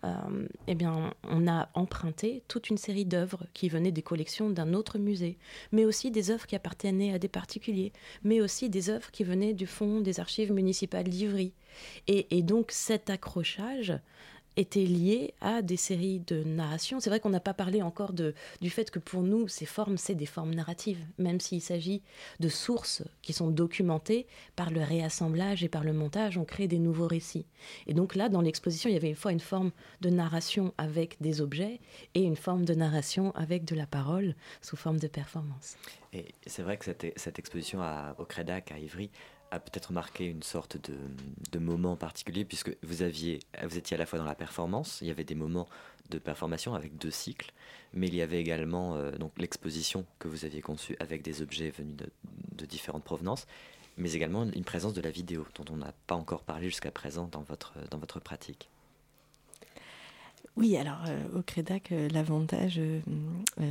[0.04, 4.74] euh, eh bien, on a emprunté toute une série d'œuvres qui venaient des collections d'un
[4.74, 5.38] autre musée,
[5.72, 7.92] mais aussi des œuvres qui appartenaient à des particuliers,
[8.24, 11.54] mais aussi des œuvres qui venaient du fond des archives municipales d'Ivry.
[12.08, 13.94] et, donc cet accrochage
[14.58, 17.00] était lié à des séries de narration.
[17.00, 19.98] C'est vrai qu'on n'a pas parlé encore de, du fait que pour nous, ces formes,
[19.98, 22.02] c'est des formes narratives, même s'il s'agit
[22.40, 26.80] de sources qui sont documentées par le réassemblage et par le montage, on crée des
[26.80, 27.46] nouveaux récits.
[27.88, 31.22] Et donc là, dans l'exposition, il y avait une fois une forme de narration avec
[31.22, 31.80] des objets
[32.14, 35.78] et une forme de narration avec de la parole sous forme de performance.
[36.14, 37.82] Et c'est vrai que cette, exposition
[38.18, 39.10] au Crédac, à Ivry,
[39.56, 40.98] a peut-être marqué une sorte de,
[41.52, 45.08] de, moment particulier puisque vous aviez vous étiez à la fois dans la performance il
[45.08, 45.68] y avait des moments
[46.10, 47.52] de performation avec deux cycles
[47.94, 51.70] mais il y avait également euh, donc l'exposition que vous aviez conçue avec des objets
[51.72, 52.10] venus de,
[52.56, 53.48] de, différentes provenances
[53.98, 57.28] mais également une présence de la vidéo dont on n'a pas encore parlé jusqu'à présent
[57.32, 58.70] dans votre dans votre pratique
[60.58, 63.02] oui, alors euh, au Crédac, euh, l'avantage, euh,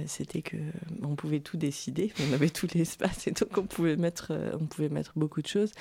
[0.06, 0.58] c'était que
[1.02, 4.90] on pouvait tout décider, on avait tout l'espace et donc on pouvait mettre, on pouvait
[4.90, 5.72] mettre beaucoup de choses,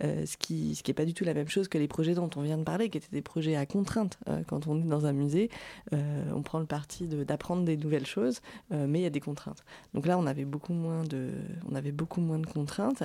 [0.00, 2.42] ce qui ce est pas du tout la même chose que les projets dont on
[2.42, 4.18] vient de parler, qui étaient des projets à contrainte.
[4.48, 5.50] quand on est dans un musée,
[5.92, 9.64] on prend le parti d'apprendre des nouvelles choses, mais il y a des contraintes.
[9.94, 11.30] Donc là, on avait beaucoup moins de,
[11.70, 13.02] on avait beaucoup moins de contraintes,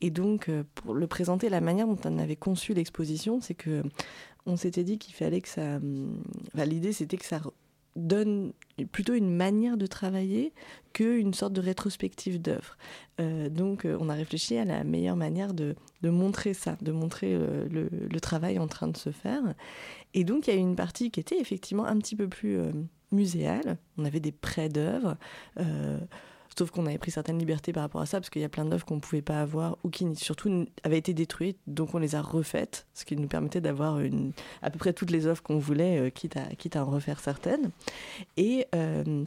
[0.00, 3.82] et donc pour le présenter, la manière dont on avait conçu l'exposition, c'est que
[4.48, 5.76] on s'était dit qu'il fallait que ça.
[5.76, 6.22] Hum,
[6.54, 7.40] l'idée, c'était que ça
[7.96, 8.52] donne
[8.92, 10.52] plutôt une manière de travailler
[10.92, 12.76] qu'une sorte de rétrospective d'œuvre.
[13.20, 17.34] Euh, donc, euh, on a réfléchi à la meilleure manière de, montrer ça, de montrer
[17.34, 19.42] euh, le, travail en train de se faire.
[20.14, 22.58] Et donc, il y a une partie qui était effectivement un petit peu plus
[23.10, 23.78] muséale.
[23.96, 25.16] On avait des prêts d'œuvres.
[26.56, 28.64] Sauf qu'on avait pris certaines libertés par rapport à ça, parce qu'il y a plein
[28.64, 32.14] d'œuvres qu'on ne pouvait pas avoir, ou qui surtout avaient été détruites, donc on les
[32.14, 34.00] a refaites, ce qui nous permettait d'avoir
[34.62, 37.20] à peu près toutes les œuvres qu'on voulait, euh, quitte, à, quitte à en refaire
[37.20, 37.70] certaines.
[38.36, 39.24] Et euh,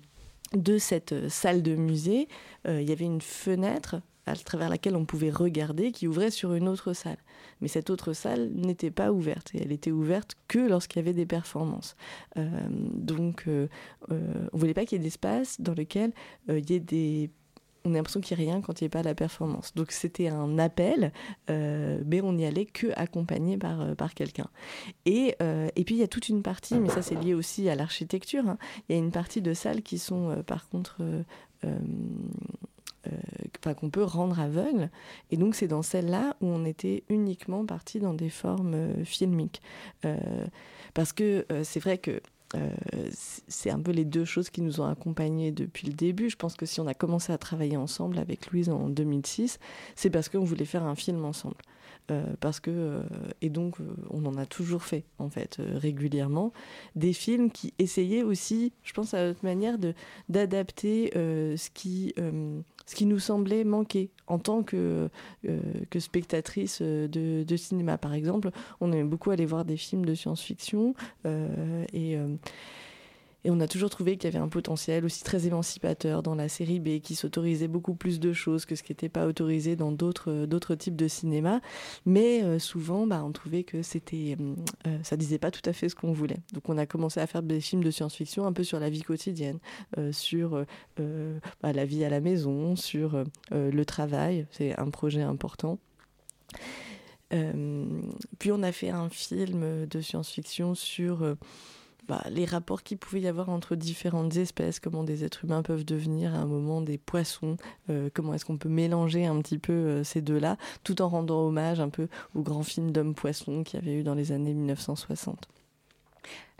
[0.54, 2.28] de cette salle de musée,
[2.68, 6.54] euh, il y avait une fenêtre à travers laquelle on pouvait regarder qui ouvrait sur
[6.54, 7.18] une autre salle.
[7.62, 11.14] Mais cette autre salle n'était pas ouverte et elle était ouverte que lorsqu'il y avait
[11.14, 11.96] des performances.
[12.38, 13.68] Euh, donc euh,
[14.12, 16.14] euh, on ne voulait pas qu'il y ait d'espace dans lequel
[16.48, 17.30] il y ait des
[17.84, 19.74] on a l'impression qu'il n'y a rien quand il n'y a pas la performance.
[19.74, 21.12] Donc c'était un appel,
[21.48, 24.46] mais on n'y allait que accompagné par, par quelqu'un.
[25.06, 25.36] Et,
[25.76, 28.48] et puis il y a toute une partie, mais ça c'est lié aussi à l'architecture,
[28.48, 28.60] hein.
[28.88, 31.02] il y a une partie de salles qui sont par contre
[33.60, 34.90] enfin, qu'on peut rendre aveugle.
[35.32, 39.62] Et donc c'est dans celle-là où on était uniquement parti dans des formes filmiques.
[40.94, 42.22] parce que c'est vrai que
[43.48, 46.30] c'est un peu les deux choses qui nous ont accompagnés depuis le début.
[46.30, 49.60] Je pense que si on a commencé à travailler ensemble avec Louise en 2006,
[49.96, 51.56] c'est parce qu'on voulait faire un film ensemble.
[52.10, 53.02] Euh, parce que euh,
[53.42, 56.52] et donc euh, on en a toujours fait en fait régulièrement
[56.96, 59.94] des films qui essayaient aussi, je pense à notre manière de
[60.28, 65.10] d'adapter ce qui ce qui nous semblait manquer en tant que,
[65.44, 67.98] que spectatrice de, cinéma.
[67.98, 72.18] Par exemple, on aimait beaucoup aller voir des films de science-fiction et
[73.44, 76.48] et on a toujours trouvé qu'il y avait un potentiel aussi très émancipateur dans la
[76.48, 79.92] série B, qui s'autorisait beaucoup plus de choses que ce qui n'était pas autorisé dans
[79.92, 81.60] d'autres d'autres types de cinéma.
[82.06, 84.56] Mais euh, souvent, bah, on trouvait que c'était, euh,
[84.88, 86.40] euh, ça disait pas tout à fait ce qu'on voulait.
[86.54, 89.02] Donc on a commencé à faire des films de science-fiction un peu sur la vie
[89.02, 89.60] quotidienne,
[90.12, 90.66] sur
[90.98, 94.46] bah, la vie à la maison, sur le travail.
[94.52, 95.80] C'est un projet important.
[97.30, 101.36] puis on a fait un film de science-fiction sur
[102.08, 105.86] bah, les rapports qu'il pouvait y avoir entre différentes espèces, comment des êtres humains peuvent
[105.86, 107.58] devenir à un moment des poissons,
[107.90, 111.42] euh, comment est-ce qu'on peut mélanger un petit peu euh, ces deux-là, tout en rendant
[111.42, 115.48] hommage un peu au grand film d'homme-poisson qu'il y avait eu dans les années 1960.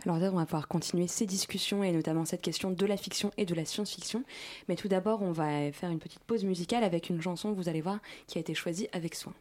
[0.04, 3.46] Alors on va pouvoir continuer ces discussions et notamment cette question de la fiction et
[3.46, 4.24] de la science-fiction.
[4.68, 7.80] Mais tout d'abord, on va faire une petite pause musicale avec une chanson, vous allez
[7.80, 9.32] voir, qui a été choisie avec soin.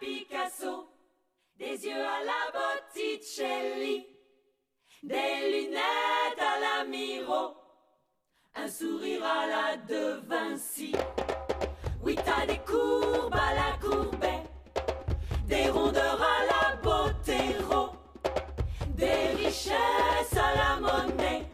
[0.00, 0.87] Picasso
[1.58, 4.06] des yeux à la Botticelli,
[5.02, 7.56] des lunettes à la Miro,
[8.54, 10.92] un sourire à la De Vinci.
[12.00, 14.44] Oui, t'as des courbes à la Courbet,
[15.48, 17.90] des rondeurs à la Botero,
[18.90, 21.50] des richesses à la monnaie,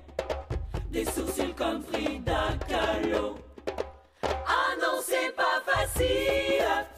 [0.90, 3.36] des sourcils comme Frida Kahlo.
[4.22, 6.93] Ah non, c'est pas facile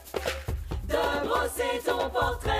[0.97, 2.55] de brosser ton portrait.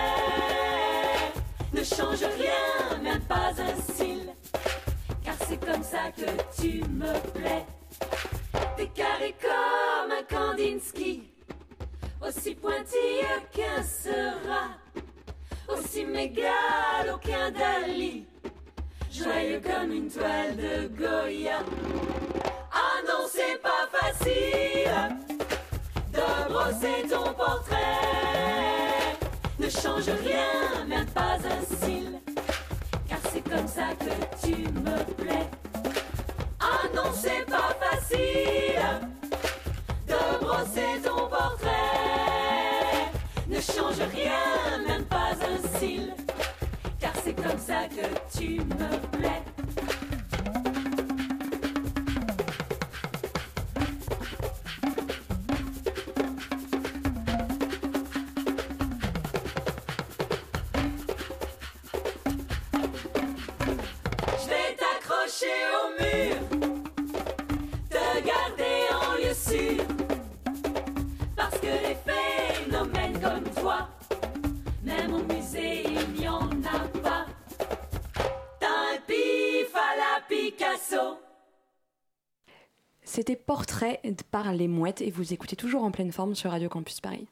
[1.73, 4.35] Ne change rien, même pas un cil,
[5.25, 7.67] car c'est comme ça que tu me plais.
[8.77, 11.31] T'es carré comme un Kandinsky,
[12.27, 14.69] aussi pointilleux qu'un sera,
[15.69, 18.27] aussi mégalo qu'un Dali,
[19.11, 21.61] joyeux comme une toile de Goya.
[22.73, 25.26] Ah non, c'est pas facile
[26.57, 27.77] brosser ton portrait.
[29.59, 32.21] Ne change rien, même pas un cil,
[33.09, 34.55] car c'est comme ça que tu
[34.87, 35.49] me plais.
[36.59, 38.81] Ah non, c'est pas facile
[40.09, 43.11] de brosser ton portrait.
[43.49, 46.15] Ne change rien, même pas un cil,
[46.99, 49.56] car c'est comme ça que tu me plais.
[84.37, 87.27] Par les mouettes et vous écoutez toujours en pleine forme sur Radio Campus Paris.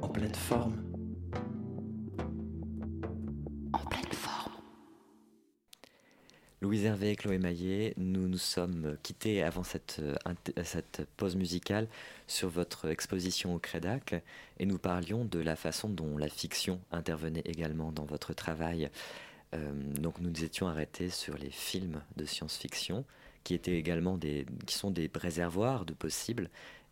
[0.00, 0.82] En pleine forme.
[3.72, 4.54] En pleine forme.
[6.60, 10.16] Louise Hervé et Chloé Maillet, nous nous sommes quittés avant cette, euh,
[10.64, 11.86] cette pause musicale
[12.26, 14.16] sur votre exposition au Crédac
[14.58, 18.90] et nous parlions de la façon dont la fiction intervenait également dans votre travail.
[19.54, 23.04] Euh, donc nous nous étions arrêtés sur les films de science-fiction
[23.44, 26.50] qui étaient également des, qui sont des réservoirs de possibles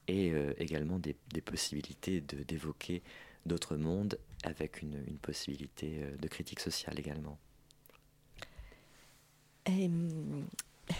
[0.08, 3.02] et euh, également des, possibilités de, d'évoquer
[3.46, 7.38] d'autres mondes avec une, possibilité euh, de critique sociale également.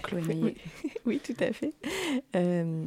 [0.02, 0.54] Chloé
[1.04, 1.74] oui, tout à fait.
[2.36, 2.86] Euh,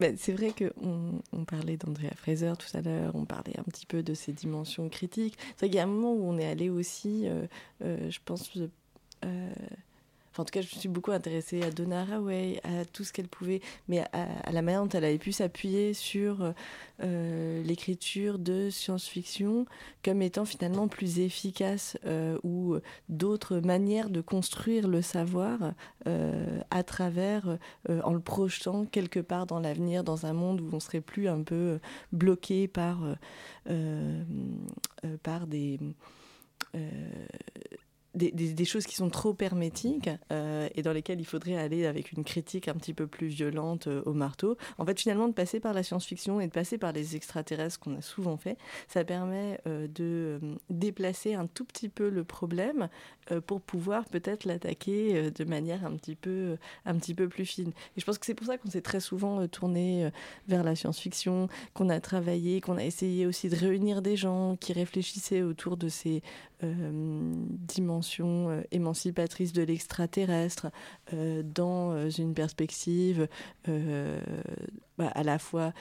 [0.00, 3.86] ben, c'est vrai qu'on on parlait d'Andrea Fraser tout à l'heure, on parlait un petit
[3.86, 5.36] peu de ses dimensions critiques.
[5.50, 7.28] C'est vrai qu'il y a un moment où on est allé aussi,
[7.80, 8.50] je pense,
[10.38, 13.28] en tout cas, je me suis beaucoup intéressée à Donna Haraway, à tout ce qu'elle
[13.28, 16.52] pouvait, mais à, la manière dont elle avait pu s'appuyer sur
[17.02, 19.66] euh, l'écriture de science-fiction
[20.04, 22.76] comme étant finalement plus efficace euh, ou
[23.08, 25.72] d'autres manières de construire le savoir
[26.06, 30.80] euh, à travers, en le projetant quelque part dans l'avenir, dans un monde où on
[30.80, 31.78] serait plus un peu
[32.12, 32.98] bloqué par,
[35.22, 35.78] par des
[38.14, 42.24] des, choses qui sont trop hermétiques euh, et dans lesquelles il faudrait aller avec une
[42.24, 44.56] critique un petit peu plus violente euh, au marteau.
[44.78, 47.96] En fait, finalement, de passer par la science-fiction et de passer par les extraterrestres qu'on
[47.96, 48.56] a souvent fait,
[48.88, 52.88] ça permet euh, de déplacer un tout petit peu le problème
[53.46, 57.70] pour pouvoir peut-être l'attaquer de manière un petit, peu, un petit peu plus fine.
[57.96, 60.10] Et je pense que c'est pour ça qu'on s'est très souvent tourné
[60.48, 64.72] vers la science-fiction, qu'on a travaillé, qu'on a essayé aussi de réunir des gens qui
[64.72, 66.22] réfléchissaient autour de ces
[66.62, 70.68] dimensions euh, émancipatrice de l'extraterrestre
[71.12, 73.28] euh, dans euh, une perspective
[74.98, 75.72] bah, à la fois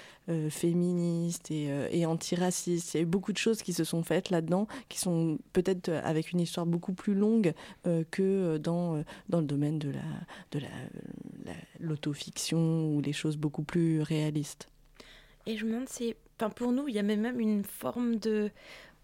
[0.49, 2.93] féministe et, et, antiraciste.
[2.93, 5.89] Il y a eu beaucoup de choses qui se sont faites là-dedans, qui sont peut-être
[5.89, 7.53] avec une histoire beaucoup plus longue
[8.11, 10.01] que dans, dans le domaine de la,
[10.51, 10.65] de
[11.79, 14.69] l'autofiction ou les choses beaucoup plus réalistes.
[15.45, 18.51] Et je me demande si, enfin pour nous, il y a même une forme de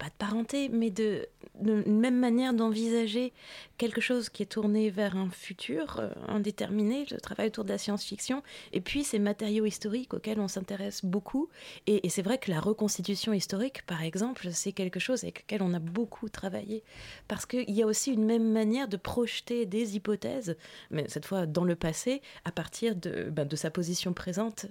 [0.00, 1.28] pas de parenté, mais de,
[1.62, 3.34] même manière d'envisager
[3.76, 7.76] quelque chose qui est tourné vers un futur euh, indéterminé, le travail autour de la
[7.76, 11.50] science-fiction, et puis ces matériaux historiques auxquels on s'intéresse beaucoup.
[11.86, 15.74] Et, c'est vrai que la reconstitution historique, par exemple, c'est quelque chose avec lequel on
[15.74, 16.82] a beaucoup travaillé,
[17.28, 20.56] parce qu'il y a aussi une même manière de projeter des hypothèses,
[20.90, 24.66] mais cette fois dans le passé, à partir de, ben, de sa position présente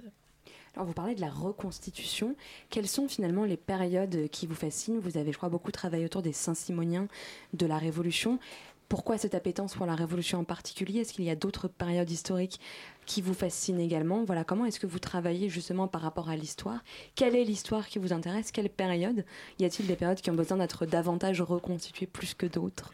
[0.76, 2.36] alors vous parlez de la reconstitution.
[2.70, 5.00] Quelles sont finalement les périodes qui vous fascinent?
[5.00, 7.08] Vous avez, je crois, beaucoup travaillé autour des Saint-Simoniens,
[7.54, 8.40] de la Révolution.
[8.88, 11.02] Pourquoi cette appétence pour la Révolution en particulier?
[11.02, 12.60] Est-ce qu'il y a d'autres périodes historiques
[13.06, 14.24] qui vous fascinent également?
[14.24, 16.84] Voilà, comment est-ce que vous travaillez justement par rapport à l'histoire?
[17.14, 18.52] Quelle est l'histoire qui vous intéresse?
[18.52, 19.26] Quelle période?
[19.60, 22.92] Y a-t-il des périodes qui ont besoin d'être davantage reconstituées plus que d'autres?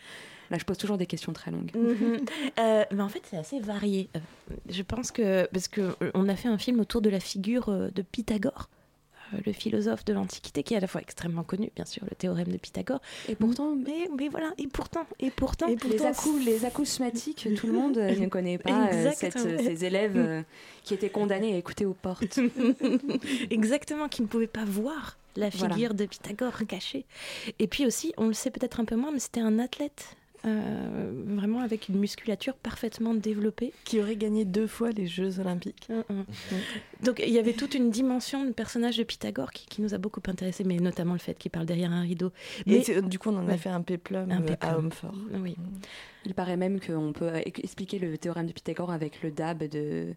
[0.51, 1.71] Là, je pose toujours des questions très longues.
[1.75, 2.25] Mhm.
[2.60, 4.10] Euh, mais en fait, c'est assez varié.
[4.15, 4.19] Euh,
[4.69, 7.69] je pense que parce que euh, on a fait un film autour de la figure
[7.69, 8.69] de Pythagore
[9.45, 12.47] le philosophe de l'Antiquité, qui est à la fois extrêmement connu, bien sûr, le théorème
[12.47, 13.01] de Pythagore.
[13.27, 18.27] Et pourtant, mais, mais voilà, et pourtant, et pourtant, les, acousmatiques, tout le monde ne
[18.27, 20.45] connaît pas ces élèves
[20.84, 22.39] qui étaient condamnés à écouter aux portes.
[23.49, 27.05] Exactement, qui ne pouvaient pas voir la figure de Pythagore cachée.
[27.60, 31.12] Et puis aussi, on le sait peut-être un peu moins, mais c'était un athlète euh,
[31.25, 33.73] vraiment avec une musculature parfaitement développée.
[33.84, 35.88] Qui aurait gagné deux fois les Jeux Olympiques.
[35.89, 36.25] Mm, mm.
[37.03, 40.21] Donc il y avait toute une dimension de personnage de Pythagore qui, nous a beaucoup
[40.27, 42.31] intéressé, mais notamment le fait qu'il parle derrière un rideau.
[42.65, 45.15] Mais du coup, on en a fait un péplum, un euh, à Homefort.
[45.34, 45.55] Oui.
[46.25, 50.15] Il paraît même qu'on peut expliquer le théorème de Pythagore avec le DAB de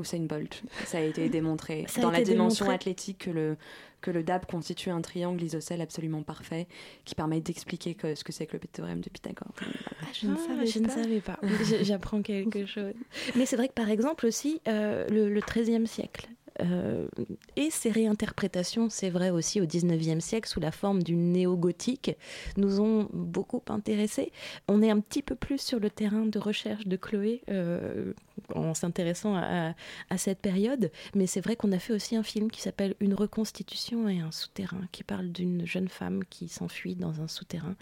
[0.00, 0.62] Usain Bolt.
[0.86, 3.56] Ça a été démontré dans la dimension athlétique que le,
[4.00, 6.66] que le DAB constitue un triangle isocèle absolument parfait
[7.04, 9.52] qui permet d'expliquer ce que c'est que le théorème de Pythagore.
[9.60, 11.38] Ah, je, ne, ah, savais pas.
[11.82, 12.94] J'apprends quelque chose.
[13.36, 16.28] Mais c'est vrai que par exemple aussi, euh, le, le XIIIe siècle,
[16.62, 17.08] euh,
[17.56, 22.16] et ces réinterprétations, c'est vrai aussi au XIXe siècle, sous la forme du néo-gothique,
[22.56, 24.32] nous ont beaucoup intéressés.
[24.68, 28.12] On est un petit peu plus sur le terrain de recherche de Chloé euh,
[28.54, 29.74] en s'intéressant à,
[30.16, 34.08] cette période, mais c'est vrai qu'on a fait aussi un film qui s'appelle Une reconstitution
[34.08, 37.74] et un souterrain, qui parle d'une jeune femme qui s'enfuit dans un souterrain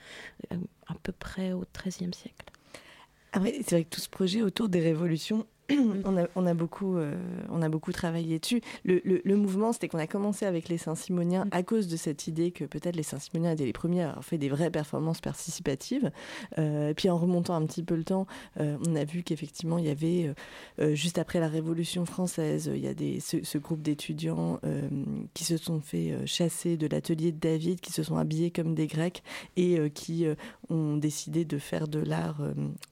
[0.52, 2.46] euh, à peu près au XIIIe siècle.
[3.34, 5.46] c'est vrai que tout ce projet autour des révolutions
[6.04, 7.14] on, a, on, a, beaucoup, euh,
[7.50, 8.62] on a beaucoup travaillé dessus.
[8.85, 12.52] Le, le, mouvement, c'était qu'on a commencé avec les Saint-Simoniens à cause de cette idée
[12.52, 16.11] que peut-être les Saint-Simoniens étaient les premiers à avoir fait des vraies performances participatives.
[16.57, 18.26] Euh, puis en remontant un petit peu le temps,
[18.59, 20.35] euh, on a vu qu'effectivement, il y avait,
[20.94, 24.61] juste après la Révolution française, il y a des, ce, ce groupe d'étudiants
[25.35, 28.87] qui se sont fait chasser de l'atelier de David, qui se sont habillés comme des
[28.87, 29.22] Grecs
[29.57, 30.26] et qui
[30.70, 32.40] ont décidé de faire de l'art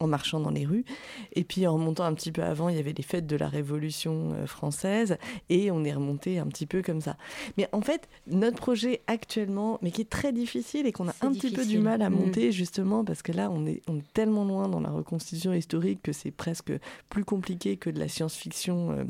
[0.01, 0.85] en marchant dans les rues.
[1.33, 3.49] Et puis en remontant un petit peu avant, il y avait les fêtes de la
[3.49, 7.17] Révolution euh, française et on est remonté un petit peu comme ça.
[7.57, 11.33] Mais en fait, notre projet actuellement, mais qui est très difficile et qu'on a un
[11.33, 12.15] petit peu du mal à mm.
[12.15, 16.01] monter justement parce que là, on est, on est tellement loin dans la reconstitution historique
[16.03, 16.73] que c'est presque
[17.09, 19.05] plus compliqué que de la science-fiction euh,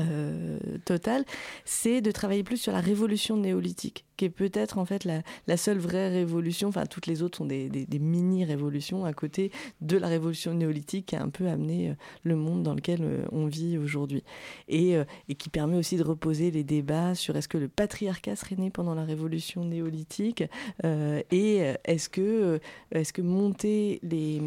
[0.00, 1.24] euh, total,
[1.64, 5.78] c'est de travailler plus sur la révolution néolithique, qui est peut-être en fait la, seule
[5.78, 6.68] vraie révolution.
[6.68, 11.22] Enfin, toutes les autres sont des, mini-révolutions à côté de la révolution néolithique qui a
[11.22, 14.24] un peu amené euh, le monde dans lequel euh, on vit aujourd'hui.
[14.68, 14.96] Et,
[15.28, 18.70] et, qui permet aussi de reposer les débats sur est-ce que le patriarcat serait né
[18.70, 20.44] pendant la révolution néolithique
[20.84, 22.60] et est-ce que,
[22.92, 24.40] est-ce que monter les,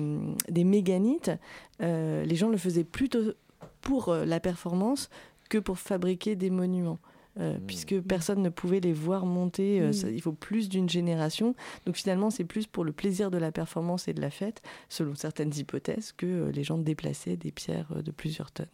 [0.50, 1.32] des méganites,
[1.80, 3.34] les gens le faisaient plutôt
[3.82, 5.10] pour la performance
[5.50, 7.00] que pour fabriquer des monuments.
[7.40, 7.62] Euh, mmh.
[7.66, 9.82] puisque personne ne pouvait les voir monter.
[9.82, 10.10] Euh, mmh.
[10.14, 11.56] il faut plus d'une génération.
[11.86, 15.16] Donc finalement, c'est plus pour le plaisir de la performance et de la fête, selon
[15.16, 18.68] certaines hypothèses, que euh, les gens déplaçaient des pierres de plusieurs tonnes.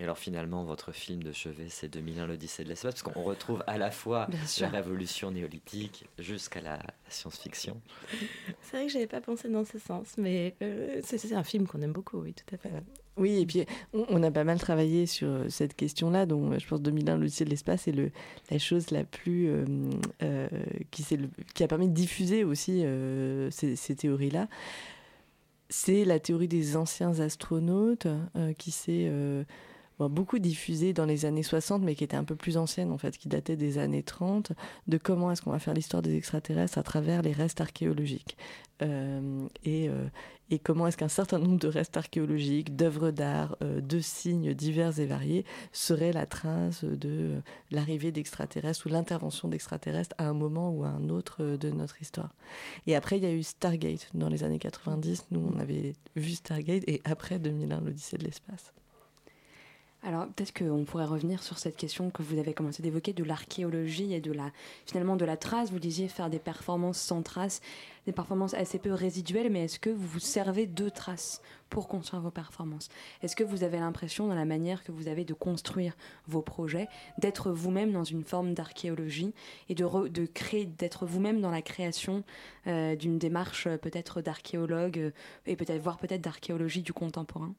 [0.00, 3.64] Et alors finalement, votre film de chevet, c'est 2001, l'Odyssée de l'espace, parce qu'on retrouve
[3.66, 4.28] à la fois
[4.60, 6.78] la révolution néolithique jusqu'à la
[7.08, 7.80] science-fiction.
[8.62, 11.82] C'est vrai que j'avais pas pensé dans ce sens, mais euh, c'est un film qu'on
[11.82, 12.70] aime beaucoup, oui, tout à fait.
[13.18, 16.80] Oui, et puis on, a pas mal travaillé sur euh, cette question-là, donc je pense
[16.80, 17.94] 2001, l'Odyssée de l'espace, est
[18.50, 19.48] la chose la plus.
[20.22, 20.48] Euh,
[20.90, 21.04] qui,
[21.62, 22.84] a permis de diffuser aussi
[23.50, 24.48] ces, théories-là.
[25.70, 28.06] C'est la théorie des anciens astronautes
[28.56, 29.10] qui s'est
[30.08, 33.18] beaucoup diffusé dans les années 60, mais qui était un peu plus ancienne, en fait,
[33.18, 34.52] qui datait des années 30,
[34.86, 38.36] de comment est-ce qu'on va faire l'histoire des extraterrestres à travers les restes archéologiques.
[38.82, 40.06] Euh, et, euh,
[40.50, 44.98] et, comment est-ce qu'un certain nombre de restes archéologiques, d'œuvres d'art, euh, de signes divers
[44.98, 47.40] et variés seraient la trace de
[47.70, 52.34] l'arrivée d'extraterrestres ou l'intervention d'extraterrestres à un moment ou à un autre de notre histoire?
[52.86, 55.26] Et après, il y a eu Stargate dans les années 90.
[55.30, 58.72] Nous, on avait vu Stargate et après 2001, l'Odyssée de l'espace.
[60.04, 64.14] Alors peut-être qu'on pourrait revenir sur cette question que vous avez commencé d'évoquer de l'archéologie
[64.14, 64.52] et de la
[64.86, 65.72] finalement de la trace.
[65.72, 67.60] Vous disiez faire des performances sans traces,
[68.06, 72.22] des performances assez peu résiduelles, mais est-ce que vous vous servez de traces pour construire
[72.22, 72.88] vos performances?
[73.22, 75.96] Est-ce que vous avez l'impression dans la manière que vous avez de construire
[76.28, 76.86] vos projets
[77.18, 79.34] d'être vous-même dans une forme d'archéologie
[79.68, 82.22] et de, de créer d'être vous-même dans la création
[82.68, 85.10] euh, d'une démarche euh, peut-être d'archéologue euh,
[85.46, 87.52] et peut-être voire peut-être d'archéologie du contemporain?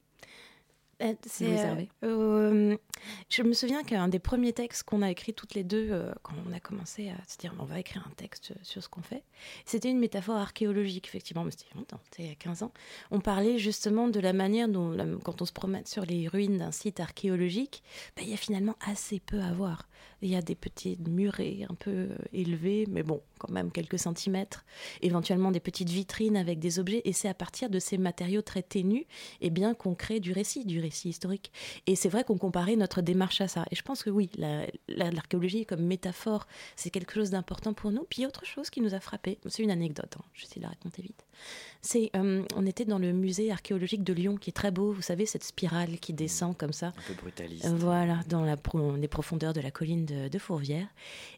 [1.02, 2.78] Euh, euh, euh,
[3.30, 6.54] je me souviens qu'un des premiers textes qu'on a écrit toutes les deux, quand on
[6.54, 9.24] a commencé à se dire on va écrire un texte sur ce qu'on fait,
[9.66, 12.74] c'était une métaphore archéologique, effectivement, mais c'était longtemps, c'était il y a 15 ans.
[13.12, 16.72] On parlait justement de la manière dont, quand on se promène sur les ruines d'un
[16.72, 17.82] site archéologique,
[18.18, 19.88] bah, il y a finalement assez peu à voir.
[20.22, 24.66] Il y a des petites murets un peu élevés, mais bon, quand même quelques centimètres,
[25.02, 28.62] éventuellement des petites vitrines avec des objets, et c'est à partir de ces matériaux très
[28.62, 29.04] ténus
[29.42, 31.52] et eh bien, qu'on crée du récit, du récit historique.
[31.88, 33.66] Et c'est vrai qu'on comparait notre démarche à ça.
[33.72, 34.30] Et je pense que oui,
[34.88, 38.06] l'archéologie comme métaphore, c'est quelque chose d'important pour nous.
[38.10, 40.66] Puis autre chose qui nous a frappé, c'est une anecdote, hein, je vais essayer de
[40.66, 41.24] la raconter vite.
[41.82, 44.92] C'est, euh, on était dans le musée archéologique de Lyon, qui est très beau.
[44.92, 46.88] Vous savez cette spirale qui descend comme ça.
[46.88, 47.68] Un peu brutaliste.
[47.68, 48.58] voilà, dans la,
[48.98, 50.88] les profondeurs de la colline de, Fourvière.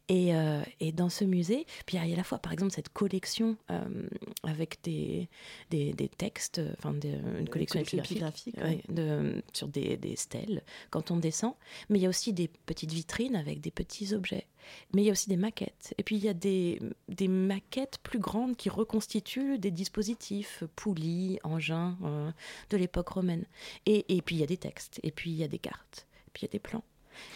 [0.10, 2.72] Et, euh, et, dans ce musée, puis il y a à la fois, par exemple,
[2.72, 4.08] cette collection euh,
[4.44, 5.30] avec des,
[5.70, 6.94] des, textes, enfin
[7.40, 8.56] une collection épigraphique,
[8.90, 11.54] de, sur des, des stèles quand on descend.
[11.90, 14.48] Mais il y a aussi des petites vitrines avec des petits objets.
[14.94, 15.94] Mais il y a aussi des maquettes.
[15.98, 21.40] Et puis il y a des, des maquettes plus grandes qui reconstituent des dispositifs, poulies,
[21.44, 22.32] engins euh,
[22.70, 23.46] de l'époque romaine.
[23.86, 26.08] Et, et, puis il y a des textes, et puis il y a des cartes,
[26.28, 26.84] et puis il y a des plans.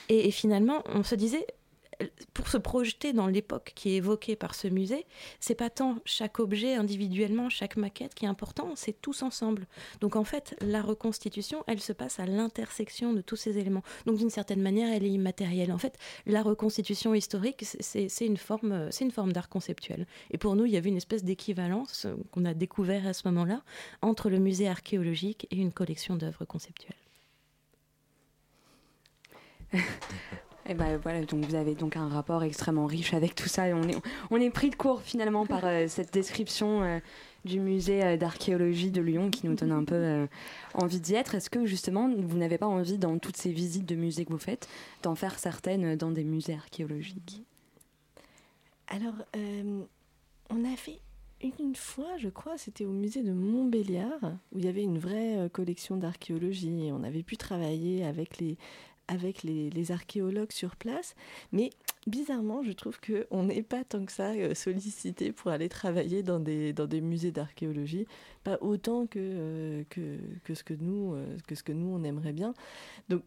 [0.09, 1.45] et finalement, on se disait,
[2.34, 5.06] pour se projeter dans l'époque qui est évoquée par ce musée,
[5.39, 9.68] c'est pas tant chaque objet individuellement, chaque maquette qui est important, c'est tous ensemble.
[10.02, 13.84] Donc en fait, la reconstitution, elle se passe à l'intersection de tous ces éléments.
[14.06, 15.72] Donc d'une certaine manière, elle est immatérielle.
[15.72, 20.08] En fait, la reconstitution historique, c'est une forme, c'est une forme d'art conceptuel.
[20.32, 23.64] Et pour nous, il y avait une espèce d'équivalence qu'on a découvert à ce moment-là
[24.02, 26.96] entre le musée archéologique et une collection d'œuvres conceptuelles.
[30.68, 33.66] Et ben voilà, donc vous avez donc un rapport extrêmement riche avec tout ça.
[33.66, 33.97] On est,
[34.32, 36.99] on est pris de court finalement par euh, cette description euh,
[37.43, 40.28] du musée euh, d'archéologie de Lyon qui nous donne un peu
[40.74, 41.36] envie d'y être.
[41.36, 44.39] Est-ce que justement vous n'avez pas envie dans toutes ces visites de musées que vous
[44.39, 44.68] faites
[45.03, 47.43] d'en faire certaines dans des musées archéologiques?
[48.88, 49.16] Alors,
[50.49, 50.99] on a fait
[51.59, 55.47] une fois, je crois, c'était au musée de Montbéliard, où il y avait une vraie
[55.51, 56.89] collection d'archéologie.
[56.91, 58.57] On avait pu travailler avec les,
[59.08, 61.16] avec les, archéologues sur place.
[61.51, 61.70] Mais
[62.08, 66.39] bizarrement, je trouve qu'on n'est pas tant que ça euh, sollicité pour aller travailler dans
[66.39, 68.08] des, musées d'archéologie,
[68.43, 72.03] pas autant que, euh, que, que, ce que, nous, euh, que ce que nous, on
[72.03, 72.53] aimerait bien.
[73.10, 73.22] Donc,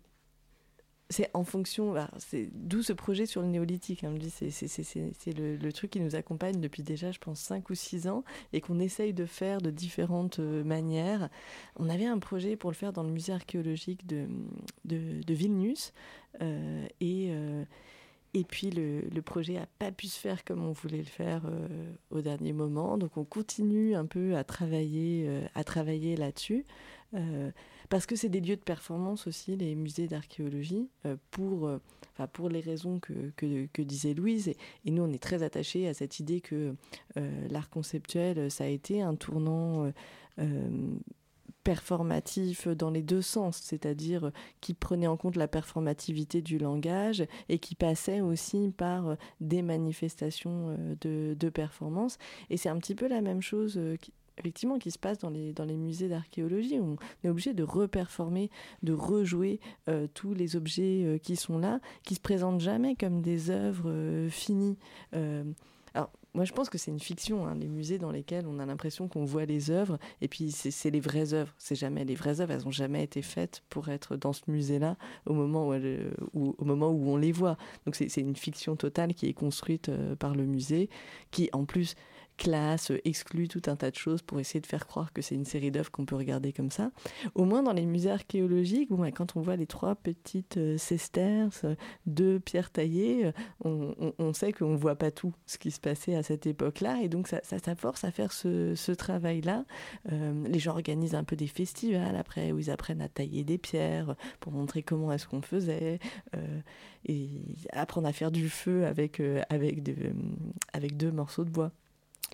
[1.11, 4.05] c'est en fonction, c'est d'où ce projet sur le néolithique.
[4.05, 8.09] Hein, c'est le, le, truc qui nous accompagne depuis déjà, je pense, 5 ou 6
[8.09, 11.31] ans et qu'on essaye de faire de différentes euh, manières.
[11.77, 14.27] On avait un projet pour le faire dans le musée archéologique de,
[14.85, 15.95] de, Vilnius
[16.43, 17.65] euh, et, euh,
[18.35, 21.43] et puis le, projet n'a pas pu se faire comme on voulait le faire
[22.11, 22.99] au dernier moment.
[22.99, 26.65] Donc on continue un peu à travailler, à travailler là-dessus
[27.89, 31.79] parce que c'est des lieux de performance aussi, les musées d'archéologie, euh, pour, euh,
[32.33, 34.49] pour les raisons que, que, disait Louise.
[34.85, 36.75] Et, nous, on est très attachés à cette idée que
[37.17, 39.91] euh, l'art conceptuel, ça a été un tournant
[41.69, 47.59] performatif dans les deux sens, c'est-à-dire qui prenait en compte la performativité du langage et
[47.59, 52.17] qui passait aussi par des manifestations de, de performance.
[52.49, 53.79] Et c'est un petit peu la même chose
[54.39, 56.81] effectivement qui se passe dans les, dans les musées d'archéologie.
[56.81, 58.51] On est obligé de reperformer,
[58.83, 59.61] de rejouer
[60.15, 64.79] tous les objets qui sont là, qui se présentent jamais comme des œuvres finies.
[66.35, 69.09] Moi, je pense que c'est une fiction, hein, les musées dans lesquels on a l'impression
[69.09, 71.55] qu'on voit les œuvres, et puis c'est les vraies œuvres.
[71.59, 74.97] C'est jamais les vraies œuvres, elles n'ont jamais été faites pour être dans ce musée-là
[75.27, 75.71] au moment
[76.35, 77.57] où, au moment où on les voit.
[77.87, 80.91] Donc c'est une fiction totale qui est construite euh, par le musée,
[81.31, 81.95] qui en plus
[82.39, 85.45] classe, exclut tout un tas de choses pour essayer de faire croire que c'est une
[85.45, 86.91] série d'œuvres qu'on peut regarder comme ça.
[87.35, 91.67] Au moins dans les musées archéologiques, bon, quand on voit les trois petites euh, sesterces,
[92.07, 93.33] deux pierres taillées,
[93.67, 97.03] euh, on, sait qu'on ne voit pas tout ce qui se passait à cette époque-là.
[97.03, 99.65] Et donc ça, ça, force à faire ce, travail-là.
[100.13, 103.59] Euh, les gens organisent un peu des festivals après où ils apprennent à tailler des
[103.59, 105.99] pierres pour montrer comment est-ce qu'on faisait.
[107.05, 107.29] et
[107.73, 111.73] apprendre à faire du feu avec deux morceaux de bois.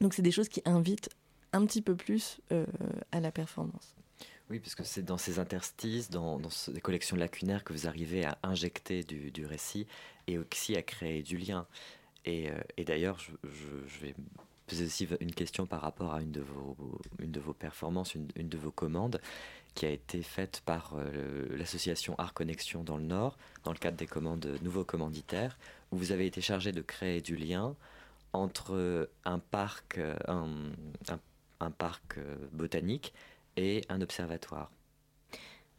[0.00, 1.10] Donc c'est des choses qui invitent
[1.52, 2.66] un petit peu plus euh,
[3.12, 3.94] à la performance.
[4.50, 8.24] Oui, parce que c'est dans ces interstices, dans, dans ces collections lacunaires que vous arrivez
[8.24, 9.86] à injecter du, récit
[10.26, 11.66] et aussi à créer du lien.
[12.26, 14.14] Et, euh, d'ailleurs, je, vais
[14.66, 18.70] poser aussi une question par rapport à une de vos, performances, une, une de vos
[18.70, 19.20] commandes,
[19.74, 23.96] qui a été faite par euh, l'association Art Connexion dans le Nord, dans le cadre
[23.96, 25.58] des commandes Nouveaux Commanditaires,
[25.90, 27.74] où vous avez été chargé de créer du lien
[28.34, 30.16] entre un parc, euh,
[31.60, 33.14] un, parc euh, botanique
[33.56, 34.70] et un observatoire.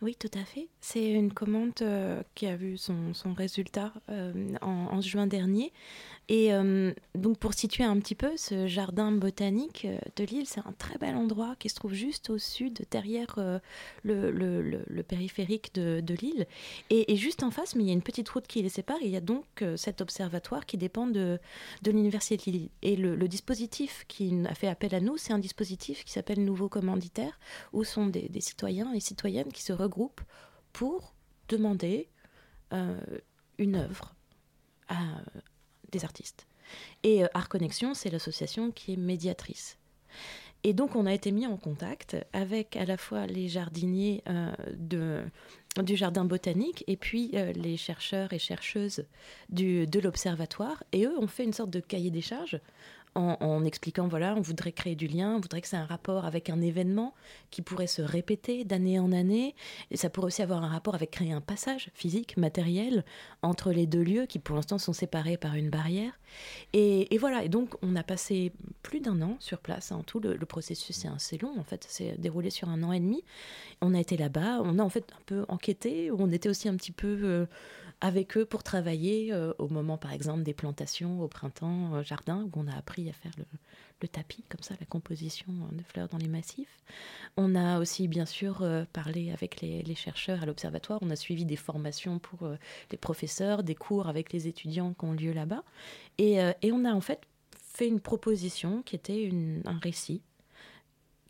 [0.01, 0.67] Oui, tout à fait.
[0.81, 3.93] C'est une commande euh, qui a vu son, résultat
[4.61, 5.71] en, juin dernier.
[6.27, 10.61] Et euh, donc pour situer un petit peu, ce jardin botanique euh, de l'île, c'est
[10.61, 13.59] un très bel endroit qui se trouve juste au sud, derrière euh,
[14.03, 16.47] le, périphérique de, l'île.
[16.89, 19.09] Et, juste en face, mais il y a une petite route qui les sépare, il
[19.09, 21.39] y a donc cet observatoire qui dépend de,
[21.83, 22.69] de l'Université de Lille.
[22.81, 26.69] Et le, dispositif qui a fait appel à nous, c'est un dispositif qui s'appelle Nouveau
[26.69, 27.39] Commanditaire,
[27.73, 30.21] où sont des, citoyens et citoyennes qui se regroupent
[30.73, 31.13] pour
[31.47, 32.09] demander
[33.57, 34.15] une œuvre
[34.89, 35.21] à
[35.91, 36.47] des artistes.
[37.03, 39.77] Et euh, Art Connexion, c'est l'association qui est médiatrice.
[40.63, 44.51] Et donc, on a été mis en contact avec à la fois les jardiniers euh,
[44.75, 45.21] de,
[45.83, 49.05] du jardin botanique et puis euh, les chercheurs et chercheuses
[49.49, 50.83] du, de l'observatoire.
[50.91, 52.59] Et eux ont fait une sorte de cahier des charges
[53.15, 56.49] en, expliquant voilà, on voudrait créer du lien, on voudrait que c'est un rapport avec
[56.49, 57.13] un événement
[57.49, 59.55] qui pourrait se répéter d'année en année.
[59.91, 63.05] Et ça pourrait aussi avoir un rapport avec créer un passage physique, matériel,
[63.41, 66.19] entre les deux lieux qui pour l'instant sont séparés par une barrière.
[66.73, 68.51] Et, voilà, et donc on a passé
[68.83, 69.91] plus d'un an sur place.
[69.91, 72.99] En tout, le, processus est assez long, en fait, c'est déroulé sur un an et
[72.99, 73.23] demi.
[73.81, 76.75] On a été là-bas, on a en fait un peu enquêté, on était aussi un
[76.75, 77.19] petit peu...
[77.23, 77.45] Euh,
[78.05, 82.43] avec eux pour travailler euh, au moment, par exemple, des plantations au printemps, euh, jardin,
[82.43, 86.19] où on a appris à faire le, tapis, comme ça, la composition de fleurs dans
[86.19, 86.77] les massifs.
[87.37, 90.99] On a aussi, bien sûr, euh, parlé avec les, chercheurs à l'observatoire.
[91.01, 92.47] On a suivi des formations pour
[92.91, 95.63] les professeurs, des cours avec les étudiants qui ont lieu là-bas.
[96.19, 96.37] Et,
[96.71, 97.21] on a en fait
[97.57, 99.31] fait une proposition qui était
[99.65, 100.21] un récit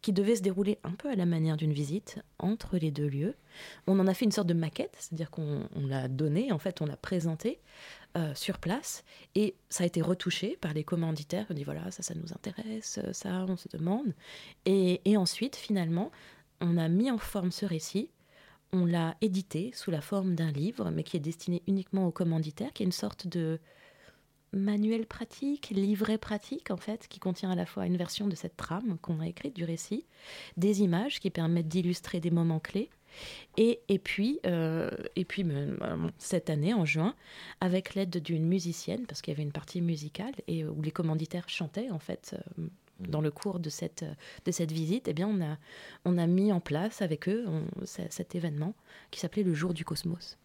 [0.05, 3.33] qui devait se dérouler un peu à la manière d'une visite entre les deux lieux.
[3.87, 6.85] On en a fait une sorte de maquette, c'est-à-dire qu'on l'a donné, en fait, on
[6.85, 7.59] l'a présenté
[8.15, 9.03] euh, sur place,
[9.33, 11.47] et ça a été retouché par les commanditaires.
[11.49, 14.13] On dit voilà, ça, ça nous intéresse, ça, on se demande.
[14.67, 16.11] Et ensuite, finalement,
[16.61, 18.11] on a mis en forme ce récit.
[18.73, 22.73] On l'a édité sous la forme d'un livre, mais qui est destiné uniquement aux commanditaires,
[22.73, 23.59] qui est une sorte de
[24.55, 28.57] manuel pratique, livret pratique en fait, qui contient à la fois une version de cette
[28.57, 30.05] trame qu'on a écrite du récit,
[30.57, 32.89] des images qui permettent d'illustrer des moments clés,
[33.57, 37.15] et, et puis, euh, et puis euh, cette année, en juin,
[37.61, 41.49] avec l'aide d'une musicienne, parce qu'il y avait une partie musicale, et où les commanditaires
[41.49, 42.35] chantaient en fait.
[42.35, 42.67] Euh,
[43.01, 44.05] dans le cours de cette,
[44.45, 45.57] de cette visite, eh bien, on, a,
[46.05, 47.45] on a mis en place avec eux
[47.83, 48.73] cet événement
[49.11, 50.37] qui s'appelait le Jour du Cosmos.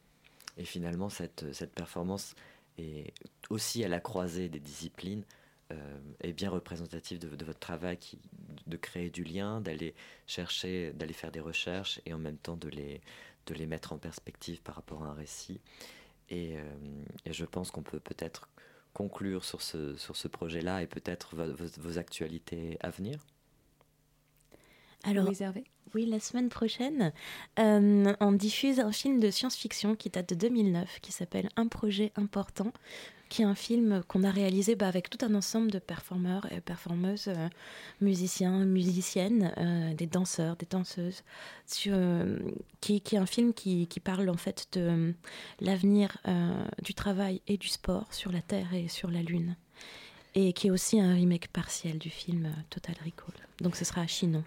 [0.57, 2.35] Et finalement, cette, cette performance,
[2.81, 3.13] et
[3.51, 5.25] aussi à la croisée des disciplines
[5.73, 8.19] euh, est bien représentatif de, votre travail qui,
[8.67, 9.95] de créer du lien, d'aller
[10.27, 13.01] chercher, d'aller faire des recherches et en même temps de les,
[13.47, 15.61] de les mettre en perspective par rapport à un récit.
[16.29, 16.63] Et, euh,
[17.31, 18.49] je pense qu'on peut peut-être
[18.93, 23.25] conclure sur ce, sur ce projet-là et peut-être vos, actualités à venir.
[25.05, 25.29] Alors,
[25.95, 27.13] oui, la semaine prochaine,
[27.59, 32.13] euh, on diffuse un film de science-fiction qui date de 2009, qui s'appelle Un projet
[32.15, 32.73] important,
[33.29, 36.61] qui est un film qu'on a réalisé bah, avec tout un ensemble de performeurs et
[36.61, 37.49] performeuses, euh,
[38.01, 41.25] musiciens, musiciennes, euh, des danseurs, des danseuses,
[41.67, 41.97] sur,
[42.81, 45.13] qui, qui, est un film qui, qui, parle en fait de
[45.61, 46.19] l'avenir
[46.83, 49.57] du travail et du sport sur la Terre et sur la Lune.
[50.37, 53.35] Et qui est aussi un remake partiel du film Total Recall.
[53.61, 54.45] Donc ce sera à Chinon.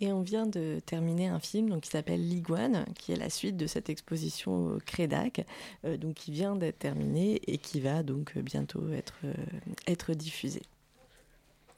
[0.00, 3.66] Et on vient de terminer un film qui s'appelle Liguane, qui est la suite de
[3.66, 5.44] cette exposition Crédac,
[5.84, 9.18] donc qui vient d'être terminée et qui va donc bientôt être,
[9.86, 10.62] être diffusée.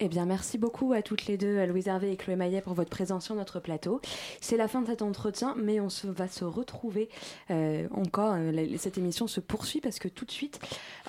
[0.01, 2.75] Eh bien, merci beaucoup à toutes les deux, à Louise Hervé et Chloé Maillet, pour
[2.75, 4.01] votre présence sur notre plateau.
[4.41, 7.09] C'est la fin de cet entretien, mais on va se retrouver
[7.51, 8.35] euh, encore.
[8.37, 10.61] Euh, cette émission se poursuit parce que tout de suite,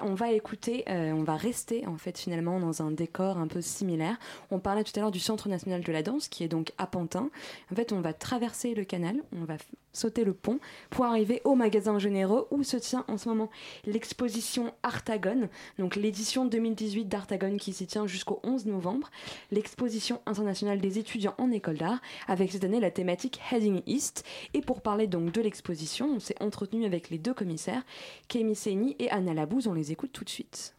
[0.01, 3.61] on va écouter, euh, on va rester en fait finalement dans un décor un peu
[3.61, 4.17] similaire.
[4.51, 6.87] On parlait tout à l'heure du Centre national de la danse, qui est donc à
[6.87, 7.29] Pantin.
[7.71, 9.57] En fait, on va traverser le canal, on va
[9.93, 13.49] sauter le pont pour arriver au magasin généreux où se tient en ce moment
[13.85, 19.09] l'exposition Artagone, donc l'édition 2018 d'Artagone qui s'y tient jusqu'au 11 novembre,
[19.51, 24.25] l'exposition internationale des étudiants en école d'art avec cette année la thématique Heading East.
[24.53, 27.83] Et pour parler donc de l'exposition, on s'est entretenu avec les deux commissaires,
[28.27, 30.75] Kémy Seni et Anna Labouze, on les écoute tout de suite.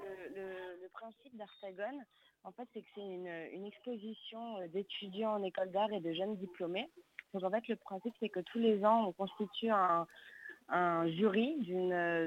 [0.00, 2.04] Le, principe d'Artagone,
[2.44, 6.88] en fait, c'est que c'est une, exposition d'étudiants en école d'art et de jeunes diplômés
[7.34, 10.06] donc en fait, le principe, c'est que tous les ans, on constitue un,
[11.08, 11.56] jury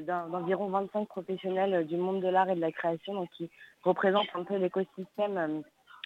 [0.06, 3.50] d'environ 25 professionnels du monde de l'art et de la création, donc qui
[3.84, 5.62] représentent un peu l'écosystème euh,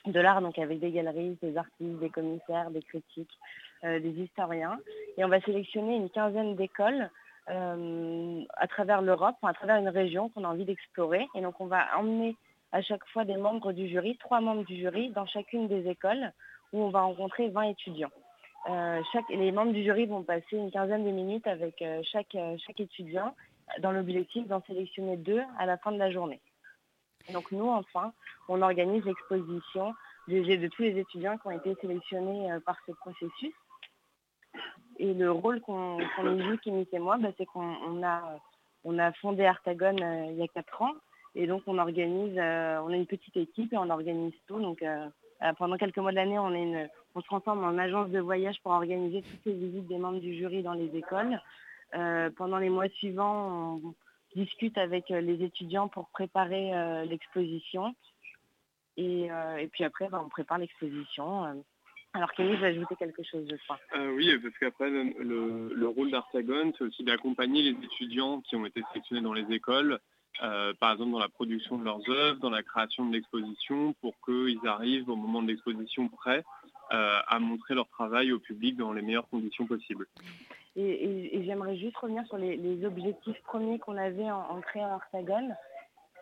[0.05, 3.37] de l'art, donc avec des galeries, des artistes, des commissaires, des critiques,
[3.83, 4.79] euh, des historiens.
[5.17, 7.09] Et on va sélectionner une quinzaine d'écoles
[7.49, 11.27] euh, à travers l'Europe, à travers une région qu'on a envie d'explorer.
[11.35, 12.37] Et donc on va emmener
[12.71, 16.31] à chaque fois des membres du jury, trois membres du jury, dans chacune des écoles
[16.73, 18.11] où on va rencontrer 20 étudiants.
[18.69, 22.57] Euh, les membres du jury vont passer une quinzaine de minutes avec euh, chaque, euh,
[22.65, 23.35] chaque étudiant
[23.79, 26.41] dans l'objectif d'en sélectionner deux à la fin de la journée.
[27.33, 28.13] Donc nous, enfin,
[28.47, 29.93] on organise l'exposition
[30.27, 33.53] de, tous les étudiants qui ont été sélectionnés par ce processus.
[34.97, 38.39] Et le rôle qu'on joue, Kimi et moi, bah, c'est qu'on a,
[38.83, 39.99] on a fondé Artagone
[40.31, 40.93] il y a quatre ans.
[41.35, 44.59] Et donc on organise, on a une petite équipe et on organise tout.
[44.59, 44.83] Donc
[45.57, 49.45] pendant quelques mois de l'année, on se transforme en agence de voyage pour organiser toutes
[49.45, 51.39] les visites des membres du jury dans les écoles.
[51.95, 53.95] Euh, pendant les mois suivants, on
[54.35, 57.93] discute avec euh, les étudiants pour préparer euh, l'exposition.
[58.97, 59.29] Et,
[59.71, 61.63] puis après, bah, on prépare l'exposition.
[62.13, 63.79] Alors Kenny, je vais ajouter quelque chose, je crois.
[64.15, 69.21] oui, parce qu'après, le, rôle d'Artagone, c'est aussi d'accompagner les étudiants qui ont été sélectionnés
[69.21, 69.99] dans les écoles,
[70.39, 74.67] par exemple dans la production de leurs œuvres, dans la création de l'exposition, pour qu'ils
[74.67, 76.43] arrivent au moment de l'exposition prêts
[76.93, 80.07] euh, à montrer leur travail au public dans les meilleures conditions possibles.
[80.75, 85.55] Et, j'aimerais juste revenir sur les, objectifs premiers qu'on avait en, créant Artagone.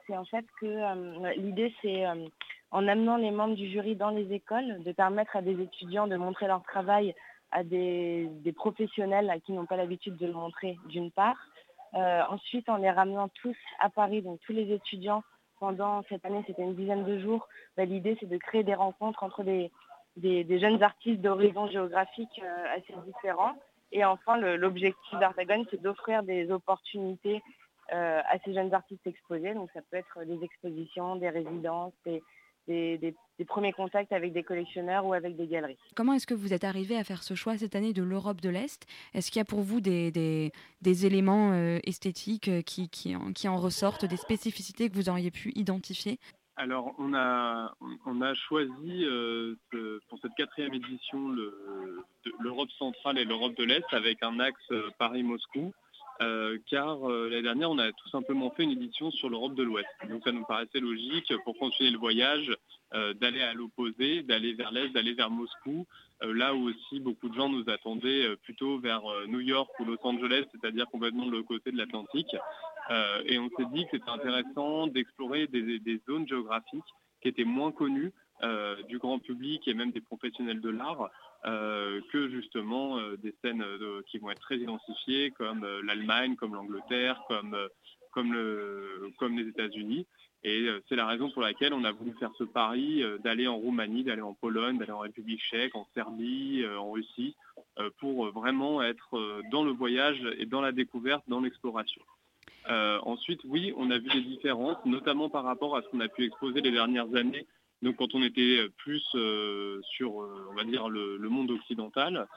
[0.05, 2.27] C'est en fait que euh, l'idée, c'est euh,
[2.69, 6.17] en amenant les membres du jury dans les écoles, de permettre à des étudiants de
[6.17, 7.15] montrer leur travail
[7.51, 11.47] à des, professionnels qui n'ont pas l'habitude de le montrer, d'une part.
[11.93, 15.23] Ensuite, en les ramenant tous à Paris, donc tous les étudiants,
[15.59, 19.23] pendant cette année, c'était une dizaine de jours, bah, l'idée, c'est de créer des rencontres
[19.23, 19.71] entre des,
[20.59, 23.53] jeunes artistes d'horizons géographiques euh, assez différents.
[23.91, 27.41] Et enfin, l'objectif d'Artagone, c'est d'offrir des opportunités
[27.91, 29.53] euh, à ces jeunes artistes exposés.
[29.55, 32.21] Donc ça peut être des expositions, des résidences, des,
[33.47, 35.77] premiers contacts avec des collectionneurs ou avec des galeries.
[35.95, 38.49] Comment est-ce que vous êtes arrivé à faire ce choix cette année de l'Europe de
[38.49, 38.85] l'Est?
[39.13, 40.51] Est-ce qu'il y a pour vous des,
[40.83, 46.19] éléments euh, esthétiques qui, qui, en ressortent, des spécificités que vous auriez pu identifier?
[46.59, 47.73] Alors, on a,
[48.05, 49.55] on a choisi euh,
[50.09, 51.33] pour cette quatrième édition
[52.41, 55.73] l'Europe centrale et l'Europe de l'Est avec un axe euh, Paris-Moscou,
[56.21, 59.87] euh, car l'année dernière, on a tout simplement fait une édition sur l'Europe de l'Ouest.
[60.09, 62.51] Donc, ça nous paraissait logique pour continuer le voyage
[63.21, 65.85] d'aller à l'opposé, d'aller vers l'Est, d'aller vers Moscou,
[66.23, 70.45] là où aussi beaucoup de gens nous attendaient plutôt vers New York ou Los Angeles,
[70.51, 72.35] c'est-à-dire complètement de l'autre côté de l'Atlantique.
[72.89, 76.83] Euh, et on s'est dit que c'était intéressant d'explorer des, zones géographiques
[77.21, 78.11] qui étaient moins connues
[78.41, 81.09] euh, du grand public et même des professionnels de l'art
[81.45, 83.63] euh, que justement des scènes
[84.07, 87.57] qui vont être très identifiées comme l'Allemagne, comme l'Angleterre, comme,
[88.11, 90.05] comme, le, comme les États-Unis.
[90.43, 94.05] Et c'est la raison pour laquelle on a voulu faire ce pari d'aller en Roumanie,
[94.05, 97.35] d'aller en Pologne, d'aller en République tchèque, en Serbie, en Russie,
[97.97, 102.01] pour vraiment être dans le voyage et dans la découverte, dans l'exploration.
[102.69, 106.07] Euh, ensuite, oui, on a vu des différences, notamment par rapport à ce qu'on a
[106.07, 107.47] pu exposer les dernières années.
[107.81, 112.27] Donc, quand on était plus euh, sur, euh, on va dire, le, monde occidental,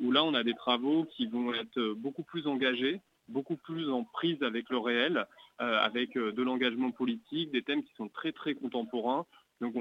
[0.00, 4.02] où là, on a des travaux qui vont être beaucoup plus engagés, beaucoup plus en
[4.02, 5.26] prise avec le réel,
[5.58, 9.26] avec de l'engagement politique, des thèmes qui sont très très contemporains.
[9.60, 9.74] Donc,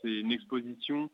[0.00, 1.10] c'est une exposition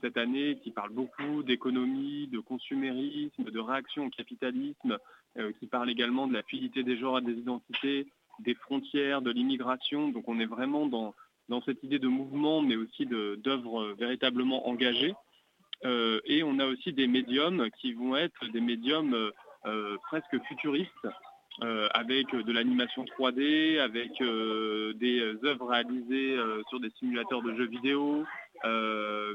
[0.00, 4.98] cette année qui parle beaucoup d'économie, de consumérisme, de réaction au capitalisme,
[5.36, 8.06] euh, qui parle également de la fluidité des genres et des identités,
[8.38, 10.08] des frontières, de l'immigration.
[10.10, 11.12] Donc on est vraiment dans,
[11.48, 15.14] dans cette idée de mouvement, mais aussi d'œuvres véritablement engagées.
[15.84, 19.30] et on a aussi des médiums qui vont être des médiums
[20.08, 21.08] presque futuristes,
[21.60, 24.12] avec de l'animation 3D, avec
[24.98, 26.36] des œuvres réalisées
[26.68, 28.24] sur des simulateurs de jeux vidéo,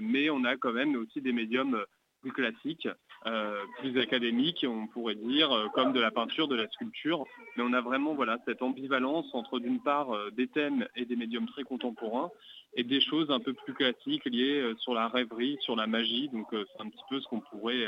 [0.01, 1.83] mais on a quand même aussi des médiums
[2.21, 2.87] plus classiques,
[3.25, 7.25] euh, plus académiques, on pourrait dire, euh, comme de la peinture, de la sculpture.
[7.57, 11.17] Mais on a vraiment voilà, cette ambivalence entre d'une part euh, des thèmes et des
[11.17, 12.31] médiums très contemporains
[12.75, 16.29] et des choses un peu plus classiques liées sur la rêverie, sur la magie.
[16.29, 17.87] Donc c'est un petit peu ce qu'on pourrait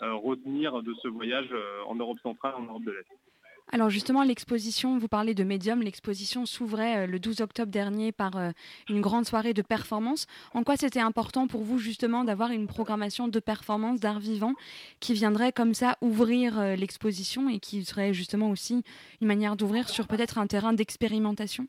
[0.00, 1.52] retenir de ce voyage
[1.88, 3.29] en Europe centrale, en Europe de l'Est.
[3.72, 8.36] Alors justement, l'exposition, vous parlez de médium, l'exposition s'ouvrait euh, le 12 octobre dernier par
[8.36, 8.50] euh,
[8.88, 10.26] une grande soirée de performance.
[10.54, 14.54] En quoi c'était important pour vous justement d'avoir une programmation de performance d'art vivant
[14.98, 18.82] qui viendrait comme ça ouvrir euh, l'exposition et qui serait justement aussi
[19.20, 21.66] une manière d'ouvrir sur peut-être un terrain d'expérimentation?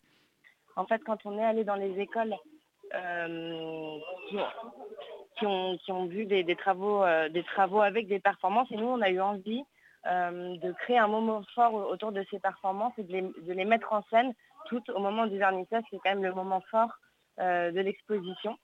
[0.75, 2.33] En fait, quand on est allé dans les écoles
[5.39, 9.21] qui, ont, vu des, travaux, des travaux avec des performances, et nous, on a eu
[9.21, 9.63] envie
[10.05, 14.33] de créer un moment fort autour de ces performances et de les, mettre en scène
[14.67, 16.91] tout au moment du vernissage, c'est quand même le moment fort
[17.39, 18.57] euh, de l'exposition.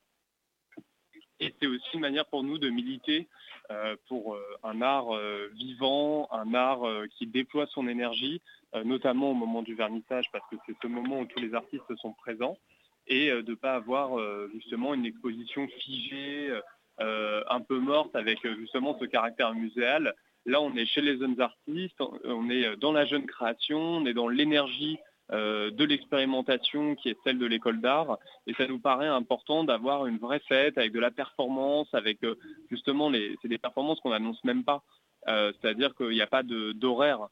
[1.39, 3.27] Et c'est aussi une manière pour nous de militer
[3.69, 5.09] euh, pour un art
[5.53, 6.81] vivant, un art
[7.17, 8.41] qui déploie son énergie,
[8.83, 12.13] notamment au moment du vernissage, parce que c'est ce moment où tous les artistes sont
[12.13, 12.57] présents,
[13.05, 14.17] et de ne pas avoir
[14.51, 16.59] justement une exposition figée,
[16.97, 20.15] un peu morte, avec justement ce caractère muséal
[20.47, 24.13] Là, on est chez les jeunes artistes, on est dans la jeune création, on est
[24.13, 24.97] dans l'énergie
[25.33, 28.17] euh, de l'expérimentation qui est celle de l'école d'art.
[28.47, 32.35] Et ça nous paraît important d'avoir une vraie fête avec de la performance, avec euh,
[32.71, 34.83] justement, des performances qu'on n'annonce même pas.
[35.27, 37.27] Euh, c'est-à-dire qu'il n'y a pas d'horaire.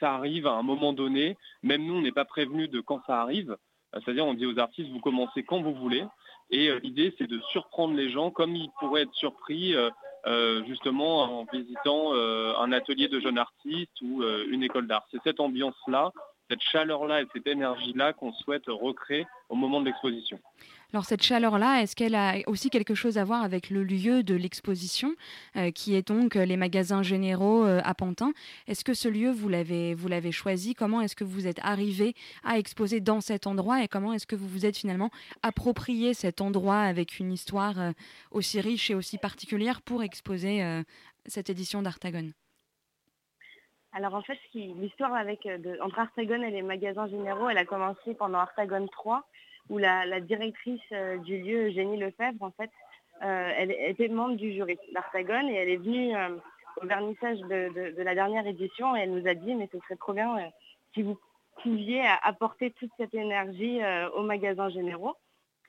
[0.00, 1.36] ça arrive à un moment donné.
[1.62, 3.56] Même nous, on n'est pas prévenu de quand ça arrive.
[3.94, 6.04] C'est-à-dire, on dit aux artistes, vous commencez quand vous voulez.
[6.50, 9.76] Et l'idée, c'est de surprendre les gens comme ils pourraient être surpris
[10.26, 15.04] euh, justement en visitant euh, un atelier de jeunes artistes ou euh, une école d'art.
[15.10, 16.12] C'est cette ambiance-là,
[16.48, 20.38] cette chaleur-là et cette énergie-là qu'on souhaite recréer au moment de l'exposition.
[20.92, 24.34] Alors cette chaleur-là, est-ce qu'elle a aussi quelque chose à voir avec le lieu de
[24.34, 25.14] l'exposition,
[25.74, 28.32] qui est donc les magasins généraux à Pantin?
[28.66, 30.74] Est-ce que ce lieu, vous l'avez, vous l'avez choisi?
[30.74, 32.12] Comment est-ce que vous êtes arrivé
[32.44, 35.08] à exposer dans cet endroit Et comment est-ce que vous vous êtes finalement
[35.42, 37.74] approprié cet endroit avec une histoire
[38.30, 40.82] aussi riche et aussi particulière pour exposer
[41.24, 42.32] cette édition d'Artagon
[43.94, 45.12] alors en fait, l'histoire
[45.82, 49.22] entre Artagon et les magasins généraux, elle a commencé pendant Artagon 3
[49.68, 52.70] où la, directrice euh, du lieu, Eugénie Lefebvre, en fait,
[53.22, 56.36] euh, elle était membre du jury d'Artagon et elle est venue euh,
[56.82, 60.12] au vernissage de, la dernière édition et elle nous a dit mais ce serait trop
[60.12, 60.36] bien
[60.94, 61.18] si vous
[61.62, 63.80] pouviez apporter toute cette énergie
[64.16, 65.14] aux magasins généraux.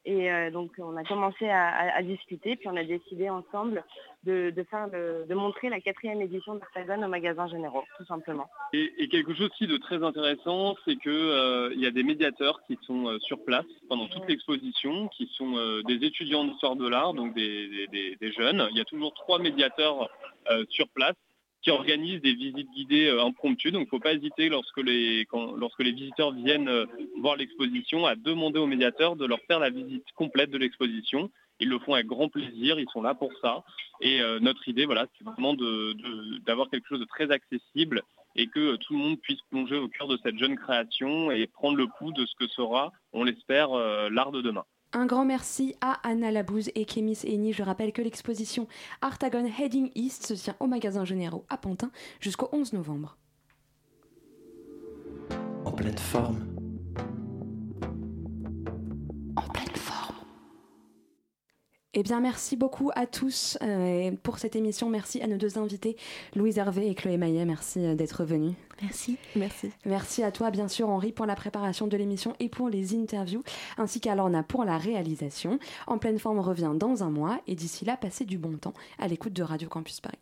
[0.05, 3.83] Et euh, donc on a commencé à, discuter, puis on a décidé ensemble
[4.23, 8.49] de, faire de montrer la quatrième édition d'Artagon au magasin généraux, tout simplement.
[8.73, 12.77] Et, quelque chose aussi de très intéressant, c'est qu'il euh, y a des médiateurs qui
[12.85, 17.33] sont euh, sur place pendant toute l'exposition, qui sont des étudiants d'histoire de l'art, donc
[17.33, 18.67] des, des, jeunes.
[18.71, 20.09] Il y a toujours trois médiateurs
[20.69, 21.15] sur place
[21.63, 23.71] qui organise des visites guidées euh, impromptues.
[23.71, 25.25] Donc il ne faut pas hésiter lorsque les,
[25.57, 26.85] lorsque les visiteurs viennent euh,
[27.19, 31.31] voir l'exposition à demander aux médiateurs de leur faire la visite complète de l'exposition.
[31.59, 33.63] Ils le font avec grand plaisir, ils sont là pour ça.
[34.01, 35.55] Et euh, notre idée, voilà, c'est vraiment
[36.45, 38.01] d'avoir quelque chose de très accessible
[38.35, 41.77] et que tout le monde puisse plonger au cœur de cette jeune création et prendre
[41.77, 43.69] le pouls de ce que sera, on l'espère,
[44.09, 44.65] l'art de demain.
[44.95, 47.51] Un grand merci à Anna Labouze et Kémis Eni.
[47.51, 48.67] Je rappelle que l'exposition
[49.01, 51.89] Artagon Heading East se tient au magasin généraux à Pantin
[52.19, 53.17] jusqu'au 11 novembre.
[55.65, 56.53] En pleine forme.
[61.95, 64.89] Eh bien, merci beaucoup à tous euh, pour cette émission.
[64.89, 65.95] Merci à nos deux invités,
[66.35, 67.45] Louise Hervé et Chloé Maillet.
[67.45, 68.55] Merci euh, d'être venus.
[68.81, 69.17] Merci.
[69.35, 69.69] Merci.
[69.85, 73.43] Merci à toi, bien sûr, Henri, pour la préparation de l'émission et pour les interviews,
[73.77, 75.59] ainsi qu'à Lorna pour la réalisation.
[75.85, 79.07] En pleine forme revient dans un mois et d'ici là, passez du bon temps à
[79.07, 80.17] l'écoute de Radio Campus Paris.